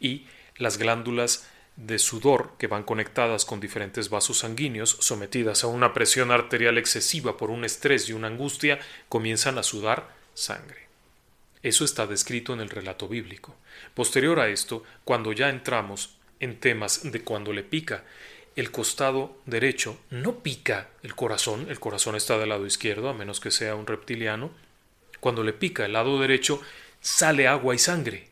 y 0.00 0.26
las 0.56 0.78
glándulas 0.78 1.46
de 1.76 1.98
sudor 1.98 2.54
que 2.58 2.66
van 2.66 2.82
conectadas 2.82 3.44
con 3.44 3.60
diferentes 3.60 4.08
vasos 4.08 4.38
sanguíneos 4.38 4.96
sometidas 5.00 5.62
a 5.62 5.68
una 5.68 5.92
presión 5.92 6.32
arterial 6.32 6.76
excesiva 6.76 7.36
por 7.36 7.50
un 7.50 7.64
estrés 7.64 8.08
y 8.08 8.14
una 8.14 8.26
angustia 8.26 8.80
comienzan 9.08 9.58
a 9.58 9.62
sudar 9.62 10.08
sangre. 10.34 10.87
Eso 11.62 11.84
está 11.84 12.06
descrito 12.06 12.52
en 12.52 12.60
el 12.60 12.70
relato 12.70 13.08
bíblico. 13.08 13.56
Posterior 13.94 14.40
a 14.40 14.48
esto, 14.48 14.84
cuando 15.04 15.32
ya 15.32 15.48
entramos 15.48 16.16
en 16.40 16.58
temas 16.60 17.10
de 17.10 17.22
cuando 17.22 17.52
le 17.52 17.62
pica 17.62 18.04
el 18.56 18.70
costado 18.70 19.36
derecho, 19.46 19.98
no 20.10 20.40
pica 20.40 20.88
el 21.02 21.14
corazón, 21.14 21.66
el 21.68 21.78
corazón 21.78 22.16
está 22.16 22.38
del 22.38 22.48
lado 22.48 22.66
izquierdo, 22.66 23.08
a 23.08 23.14
menos 23.14 23.40
que 23.40 23.50
sea 23.50 23.76
un 23.76 23.86
reptiliano, 23.86 24.50
cuando 25.20 25.44
le 25.44 25.52
pica 25.52 25.84
el 25.84 25.92
lado 25.92 26.20
derecho, 26.20 26.60
sale 27.00 27.46
agua 27.46 27.74
y 27.74 27.78
sangre. 27.78 28.28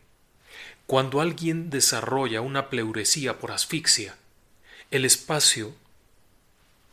Cuando 0.85 1.21
alguien 1.21 1.69
desarrolla 1.69 2.41
una 2.41 2.69
pleuresía 2.69 3.39
por 3.39 3.51
asfixia, 3.51 4.15
el 4.89 5.05
espacio 5.05 5.75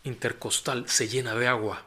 intercostal 0.03 0.88
se 0.88 1.09
llena 1.09 1.35
de 1.35 1.47
agua. 1.47 1.87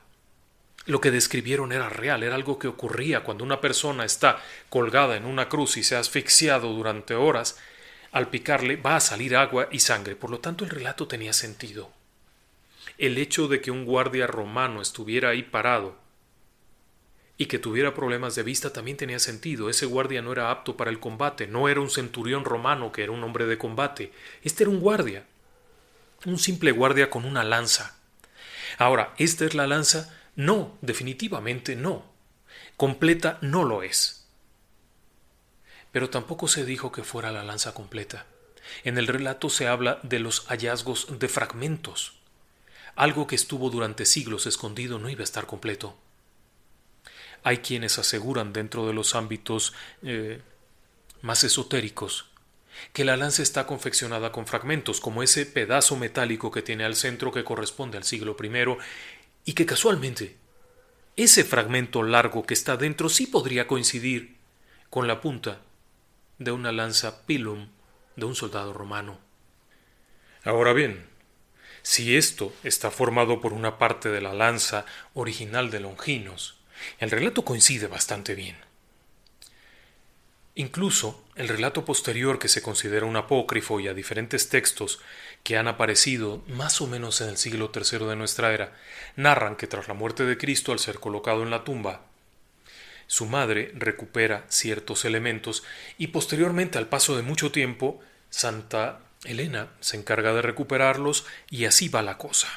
Lo 0.88 1.02
que 1.02 1.12
describieron 1.12 1.74
era 1.74 1.90
real, 1.90 2.24
era 2.24 2.36
algo 2.36 2.58
que 2.58 2.70
ocurría 2.70 3.24
cuando 3.24 3.44
una 3.44 3.60
persona 3.60 4.06
está 4.06 4.42
colgada 4.70 5.18
en 5.18 5.26
una 5.26 5.50
cruz 5.50 5.76
y 5.76 5.84
se 5.84 5.98
ha 5.98 6.00
asfixiado 6.00 6.72
durante 6.74 7.14
horas, 7.14 7.60
al 8.14 8.30
picarle 8.30 8.78
va 8.78 8.96
a 8.96 9.02
salir 9.02 9.36
agua 9.36 9.68
y 9.70 9.80
sangre, 9.80 10.16
por 10.16 10.30
lo 10.30 10.40
tanto 10.40 10.64
el 10.64 10.70
relato 10.70 11.06
tenía 11.08 11.34
sentido. 11.34 11.92
El 12.98 13.18
hecho 13.18 13.50
de 13.50 13.60
que 13.60 13.70
un 13.70 13.84
guardia 13.84 14.28
romano 14.28 14.82
estuviera 14.82 15.30
ahí 15.30 15.44
parado 15.44 15.98
y 17.38 17.46
que 17.48 17.60
tuviera 17.60 17.94
problemas 17.94 18.36
de 18.36 18.44
vista 18.44 18.72
también 18.72 18.98
tenía 18.98 19.20
sentido. 19.20 19.70
Ese 19.70 19.86
guardia 19.86 20.22
no 20.22 20.32
era 20.32 20.50
apto 20.52 20.78
para 20.78 20.90
el 20.90 21.00
combate, 21.00 21.48
no 21.48 21.68
era 21.68 21.82
un 21.82 21.90
centurión 21.90 22.46
romano 22.46 22.92
que 22.92 23.04
era 23.04 23.12
un 23.12 23.24
hombre 23.24 23.46
de 23.46 23.58
combate. 23.58 24.12
Este 24.42 24.64
era 24.64 24.72
un 24.72 24.80
guardia, 24.80 25.26
un 26.26 26.40
simple 26.40 26.72
guardia 26.72 27.10
con 27.10 27.26
una 27.26 27.44
lanza. 27.44 27.98
Ahora, 28.78 29.14
¿esta 29.18 29.46
es 29.46 29.54
la 29.54 29.68
lanza? 29.68 30.14
No, 30.38 30.78
definitivamente 30.82 31.76
no. 31.76 32.06
Completa 32.78 33.40
no 33.42 33.64
lo 33.64 33.84
es. 33.84 34.28
Pero 35.92 36.10
tampoco 36.10 36.48
se 36.48 36.64
dijo 36.64 36.92
que 36.92 37.04
fuera 37.04 37.32
la 37.32 37.44
lanza 37.44 37.74
completa. 37.74 38.28
En 38.84 38.98
el 38.98 39.08
relato 39.08 39.50
se 39.50 39.68
habla 39.68 40.00
de 40.04 40.20
los 40.20 40.46
hallazgos 40.46 41.20
de 41.20 41.28
fragmentos. 41.28 42.20
Algo 42.96 43.26
que 43.26 43.36
estuvo 43.36 43.70
durante 43.72 44.06
siglos 44.06 44.46
escondido 44.46 45.00
no 45.00 45.10
iba 45.10 45.22
a 45.22 45.24
estar 45.24 45.48
completo. 45.48 45.98
Hay 47.44 47.58
quienes 47.58 47.98
aseguran 47.98 48.54
dentro 48.54 48.86
de 48.86 48.94
los 48.94 49.16
ámbitos 49.16 49.74
eh, 50.04 50.42
más 51.22 51.44
esotéricos 51.44 52.26
que 52.94 53.06
la 53.06 53.18
lanza 53.18 53.42
está 53.42 53.66
confeccionada 53.66 54.32
con 54.32 54.48
fragmentos, 54.48 55.00
como 55.00 55.24
ese 55.24 55.46
pedazo 55.46 55.96
metálico 55.96 56.52
que 56.52 56.62
tiene 56.62 56.84
al 56.84 56.96
centro 56.96 57.32
que 57.32 57.44
corresponde 57.44 57.98
al 57.98 58.04
siglo 58.04 58.36
I, 58.42 58.78
y 59.48 59.54
que 59.54 59.66
casualmente 59.66 60.36
ese 61.16 61.46
fragmento 61.46 62.04
largo 62.04 62.46
que 62.46 62.54
está 62.54 62.76
dentro 62.76 63.08
sí 63.08 63.28
podría 63.28 63.66
coincidir 63.66 64.36
con 64.90 65.08
la 65.08 65.22
punta 65.22 65.62
de 66.38 66.52
una 66.52 66.74
lanza 66.74 67.26
pilum 67.26 67.70
de 68.18 68.26
un 68.26 68.36
soldado 68.36 68.74
romano. 68.74 69.20
Ahora 70.44 70.74
bien, 70.74 71.08
si 71.82 72.18
esto 72.18 72.54
está 72.64 72.92
formado 72.92 73.40
por 73.40 73.54
una 73.54 73.78
parte 73.78 74.10
de 74.10 74.20
la 74.20 74.34
lanza 74.34 74.86
original 75.14 75.72
de 75.72 75.80
Longinos, 75.80 76.58
el 77.00 77.10
relato 77.10 77.46
coincide 77.46 77.88
bastante 77.88 78.36
bien. 78.36 78.58
Incluso 80.60 81.24
el 81.36 81.50
relato 81.50 81.86
posterior 81.86 82.40
que 82.40 82.48
se 82.48 82.64
considera 82.64 83.06
un 83.06 83.16
apócrifo 83.16 83.80
y 83.80 83.88
a 83.88 83.94
diferentes 83.94 84.50
textos 84.50 85.00
que 85.44 85.56
han 85.56 85.68
aparecido 85.68 86.44
más 86.48 86.82
o 86.82 86.88
menos 86.88 87.22
en 87.22 87.30
el 87.30 87.38
siglo 87.38 87.72
III 87.72 88.08
de 88.08 88.16
nuestra 88.16 88.52
era, 88.52 88.74
narran 89.16 89.56
que 89.56 89.68
tras 89.68 89.88
la 89.88 89.94
muerte 89.94 90.26
de 90.26 90.36
Cristo 90.36 90.72
al 90.72 90.80
ser 90.80 91.00
colocado 91.00 91.44
en 91.44 91.52
la 91.52 91.64
tumba, 91.64 92.08
su 93.06 93.28
madre 93.28 93.72
recupera 93.76 94.48
ciertos 94.50 95.06
elementos 95.06 95.64
y 96.00 96.08
posteriormente 96.08 96.80
al 96.80 96.88
paso 96.90 97.16
de 97.16 97.22
mucho 97.22 97.52
tiempo, 97.52 98.02
Santa 98.32 99.02
Elena 99.26 99.68
se 99.80 99.96
encarga 99.98 100.34
de 100.34 100.42
recuperarlos 100.42 101.28
y 101.52 101.66
así 101.66 101.88
va 101.88 102.02
la 102.02 102.18
cosa. 102.18 102.48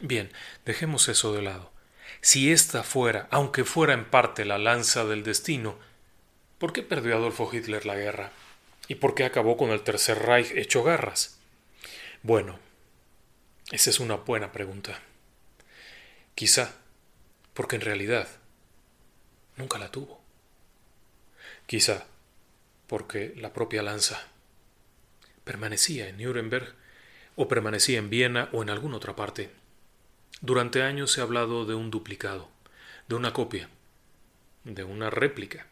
Bien, 0.00 0.30
dejemos 0.64 1.08
eso 1.08 1.34
de 1.34 1.42
lado. 1.42 1.72
Si 2.20 2.52
esta 2.52 2.84
fuera, 2.84 3.26
aunque 3.32 3.64
fuera 3.64 3.94
en 3.94 4.04
parte 4.04 4.44
la 4.44 4.58
lanza 4.58 5.04
del 5.04 5.24
destino, 5.24 5.76
¿por 6.62 6.72
qué 6.72 6.84
perdió 6.84 7.16
Adolfo 7.16 7.50
Hitler 7.52 7.86
la 7.86 7.96
guerra? 7.96 8.30
¿Y 8.86 8.94
por 8.94 9.16
qué 9.16 9.24
acabó 9.24 9.56
con 9.56 9.70
el 9.70 9.82
Tercer 9.82 10.20
Reich 10.20 10.52
hecho 10.52 10.84
garras? 10.84 11.40
Bueno, 12.22 12.60
esa 13.72 13.90
es 13.90 13.98
una 13.98 14.14
buena 14.14 14.52
pregunta. 14.52 15.00
Quizá 16.36 16.72
porque 17.52 17.74
en 17.74 17.82
realidad 17.82 18.28
nunca 19.56 19.80
la 19.80 19.90
tuvo. 19.90 20.22
Quizá 21.66 22.06
porque 22.86 23.34
la 23.36 23.52
propia 23.52 23.82
lanza 23.82 24.22
permanecía 25.42 26.06
en 26.06 26.18
Nuremberg 26.18 26.76
o 27.34 27.48
permanecía 27.48 27.98
en 27.98 28.08
Viena 28.08 28.50
o 28.52 28.62
en 28.62 28.70
alguna 28.70 28.98
otra 28.98 29.16
parte 29.16 29.50
durante 30.42 30.84
años 30.84 31.10
se 31.10 31.22
ha 31.22 31.24
hablado 31.24 31.64
de 31.64 31.74
un 31.74 31.90
duplicado, 31.90 32.48
de 33.08 33.16
una 33.16 33.32
copia, 33.32 33.68
de 34.62 34.84
una 34.84 35.10
réplica, 35.10 35.66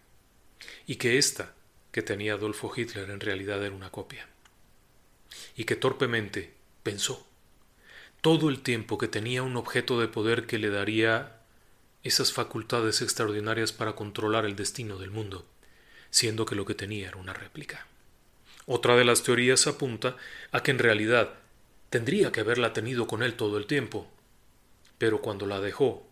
y 0.86 0.96
que 0.96 1.18
ésta 1.18 1.54
que 1.92 2.02
tenía 2.02 2.34
Adolfo 2.34 2.72
Hitler 2.74 3.10
en 3.10 3.20
realidad 3.20 3.64
era 3.64 3.74
una 3.74 3.90
copia, 3.90 4.28
y 5.56 5.64
que 5.64 5.76
torpemente 5.76 6.54
pensó 6.82 7.26
todo 8.20 8.50
el 8.50 8.60
tiempo 8.60 8.98
que 8.98 9.08
tenía 9.08 9.42
un 9.42 9.56
objeto 9.56 10.00
de 10.00 10.08
poder 10.08 10.46
que 10.46 10.58
le 10.58 10.70
daría 10.70 11.40
esas 12.02 12.32
facultades 12.32 13.02
extraordinarias 13.02 13.72
para 13.72 13.94
controlar 13.94 14.44
el 14.44 14.56
destino 14.56 14.98
del 14.98 15.10
mundo, 15.10 15.46
siendo 16.10 16.44
que 16.44 16.54
lo 16.54 16.66
que 16.66 16.74
tenía 16.74 17.08
era 17.08 17.16
una 17.16 17.32
réplica. 17.32 17.86
Otra 18.66 18.96
de 18.96 19.04
las 19.04 19.22
teorías 19.22 19.66
apunta 19.66 20.16
a 20.52 20.62
que 20.62 20.70
en 20.70 20.78
realidad 20.78 21.34
tendría 21.88 22.30
que 22.30 22.40
haberla 22.40 22.72
tenido 22.72 23.06
con 23.06 23.22
él 23.22 23.34
todo 23.34 23.58
el 23.58 23.66
tiempo, 23.66 24.10
pero 24.98 25.22
cuando 25.22 25.46
la 25.46 25.60
dejó, 25.60 26.06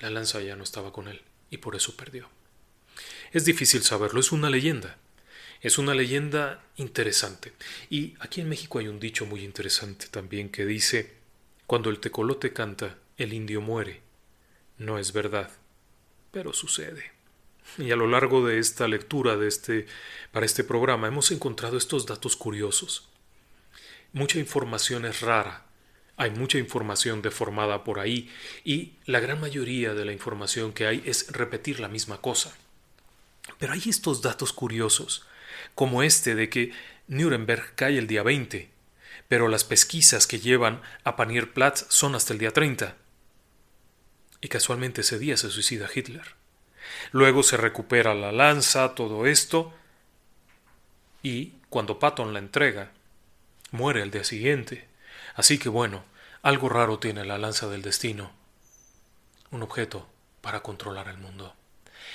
la 0.00 0.10
lanza 0.10 0.40
ya 0.40 0.56
no 0.56 0.64
estaba 0.64 0.92
con 0.92 1.08
él 1.08 1.22
y 1.50 1.58
por 1.58 1.76
eso 1.76 1.96
perdió. 1.96 2.28
Es 3.32 3.44
difícil 3.44 3.82
saberlo, 3.82 4.20
es 4.20 4.32
una 4.32 4.50
leyenda. 4.50 4.96
Es 5.60 5.78
una 5.78 5.94
leyenda 5.94 6.64
interesante. 6.76 7.52
Y 7.90 8.14
aquí 8.20 8.40
en 8.40 8.48
México 8.48 8.78
hay 8.78 8.88
un 8.88 9.00
dicho 9.00 9.26
muy 9.26 9.44
interesante 9.44 10.06
también 10.06 10.50
que 10.50 10.64
dice, 10.64 11.14
cuando 11.66 11.90
el 11.90 11.98
tecolote 11.98 12.52
canta, 12.52 12.96
el 13.16 13.32
indio 13.32 13.60
muere. 13.60 14.00
No 14.78 14.98
es 14.98 15.12
verdad, 15.12 15.50
pero 16.30 16.52
sucede. 16.52 17.10
Y 17.76 17.90
a 17.90 17.96
lo 17.96 18.06
largo 18.06 18.46
de 18.46 18.58
esta 18.58 18.88
lectura 18.88 19.36
de 19.36 19.48
este 19.48 19.86
para 20.32 20.46
este 20.46 20.64
programa 20.64 21.08
hemos 21.08 21.30
encontrado 21.30 21.76
estos 21.76 22.06
datos 22.06 22.36
curiosos. 22.36 23.08
Mucha 24.12 24.38
información 24.38 25.04
es 25.04 25.20
rara, 25.20 25.66
hay 26.16 26.30
mucha 26.30 26.58
información 26.58 27.20
deformada 27.20 27.84
por 27.84 28.00
ahí 28.00 28.30
y 28.64 28.94
la 29.04 29.20
gran 29.20 29.40
mayoría 29.40 29.92
de 29.92 30.04
la 30.04 30.12
información 30.12 30.72
que 30.72 30.86
hay 30.86 31.02
es 31.04 31.30
repetir 31.30 31.80
la 31.80 31.88
misma 31.88 32.20
cosa. 32.22 32.56
Pero 33.58 33.72
hay 33.72 33.82
estos 33.86 34.22
datos 34.22 34.52
curiosos, 34.52 35.26
como 35.74 36.02
este 36.02 36.34
de 36.34 36.48
que 36.48 36.72
Nuremberg 37.06 37.74
cae 37.74 37.98
el 37.98 38.06
día 38.06 38.22
20, 38.22 38.70
pero 39.28 39.48
las 39.48 39.64
pesquisas 39.64 40.26
que 40.26 40.38
llevan 40.38 40.82
a 41.04 41.16
Panierplatz 41.16 41.86
son 41.88 42.14
hasta 42.14 42.32
el 42.32 42.38
día 42.38 42.52
30. 42.52 42.96
Y 44.40 44.48
casualmente 44.48 45.00
ese 45.00 45.18
día 45.18 45.36
se 45.36 45.50
suicida 45.50 45.88
Hitler. 45.92 46.34
Luego 47.12 47.42
se 47.42 47.56
recupera 47.56 48.14
la 48.14 48.32
lanza, 48.32 48.94
todo 48.94 49.26
esto, 49.26 49.74
y 51.22 51.54
cuando 51.68 51.98
Patton 51.98 52.32
la 52.32 52.38
entrega, 52.38 52.92
muere 53.70 54.02
el 54.02 54.10
día 54.10 54.24
siguiente. 54.24 54.88
Así 55.34 55.58
que 55.58 55.68
bueno, 55.68 56.04
algo 56.42 56.68
raro 56.68 56.98
tiene 56.98 57.24
la 57.24 57.38
lanza 57.38 57.68
del 57.68 57.82
destino, 57.82 58.32
un 59.50 59.62
objeto 59.62 60.08
para 60.40 60.60
controlar 60.60 61.08
el 61.08 61.18
mundo. 61.18 61.54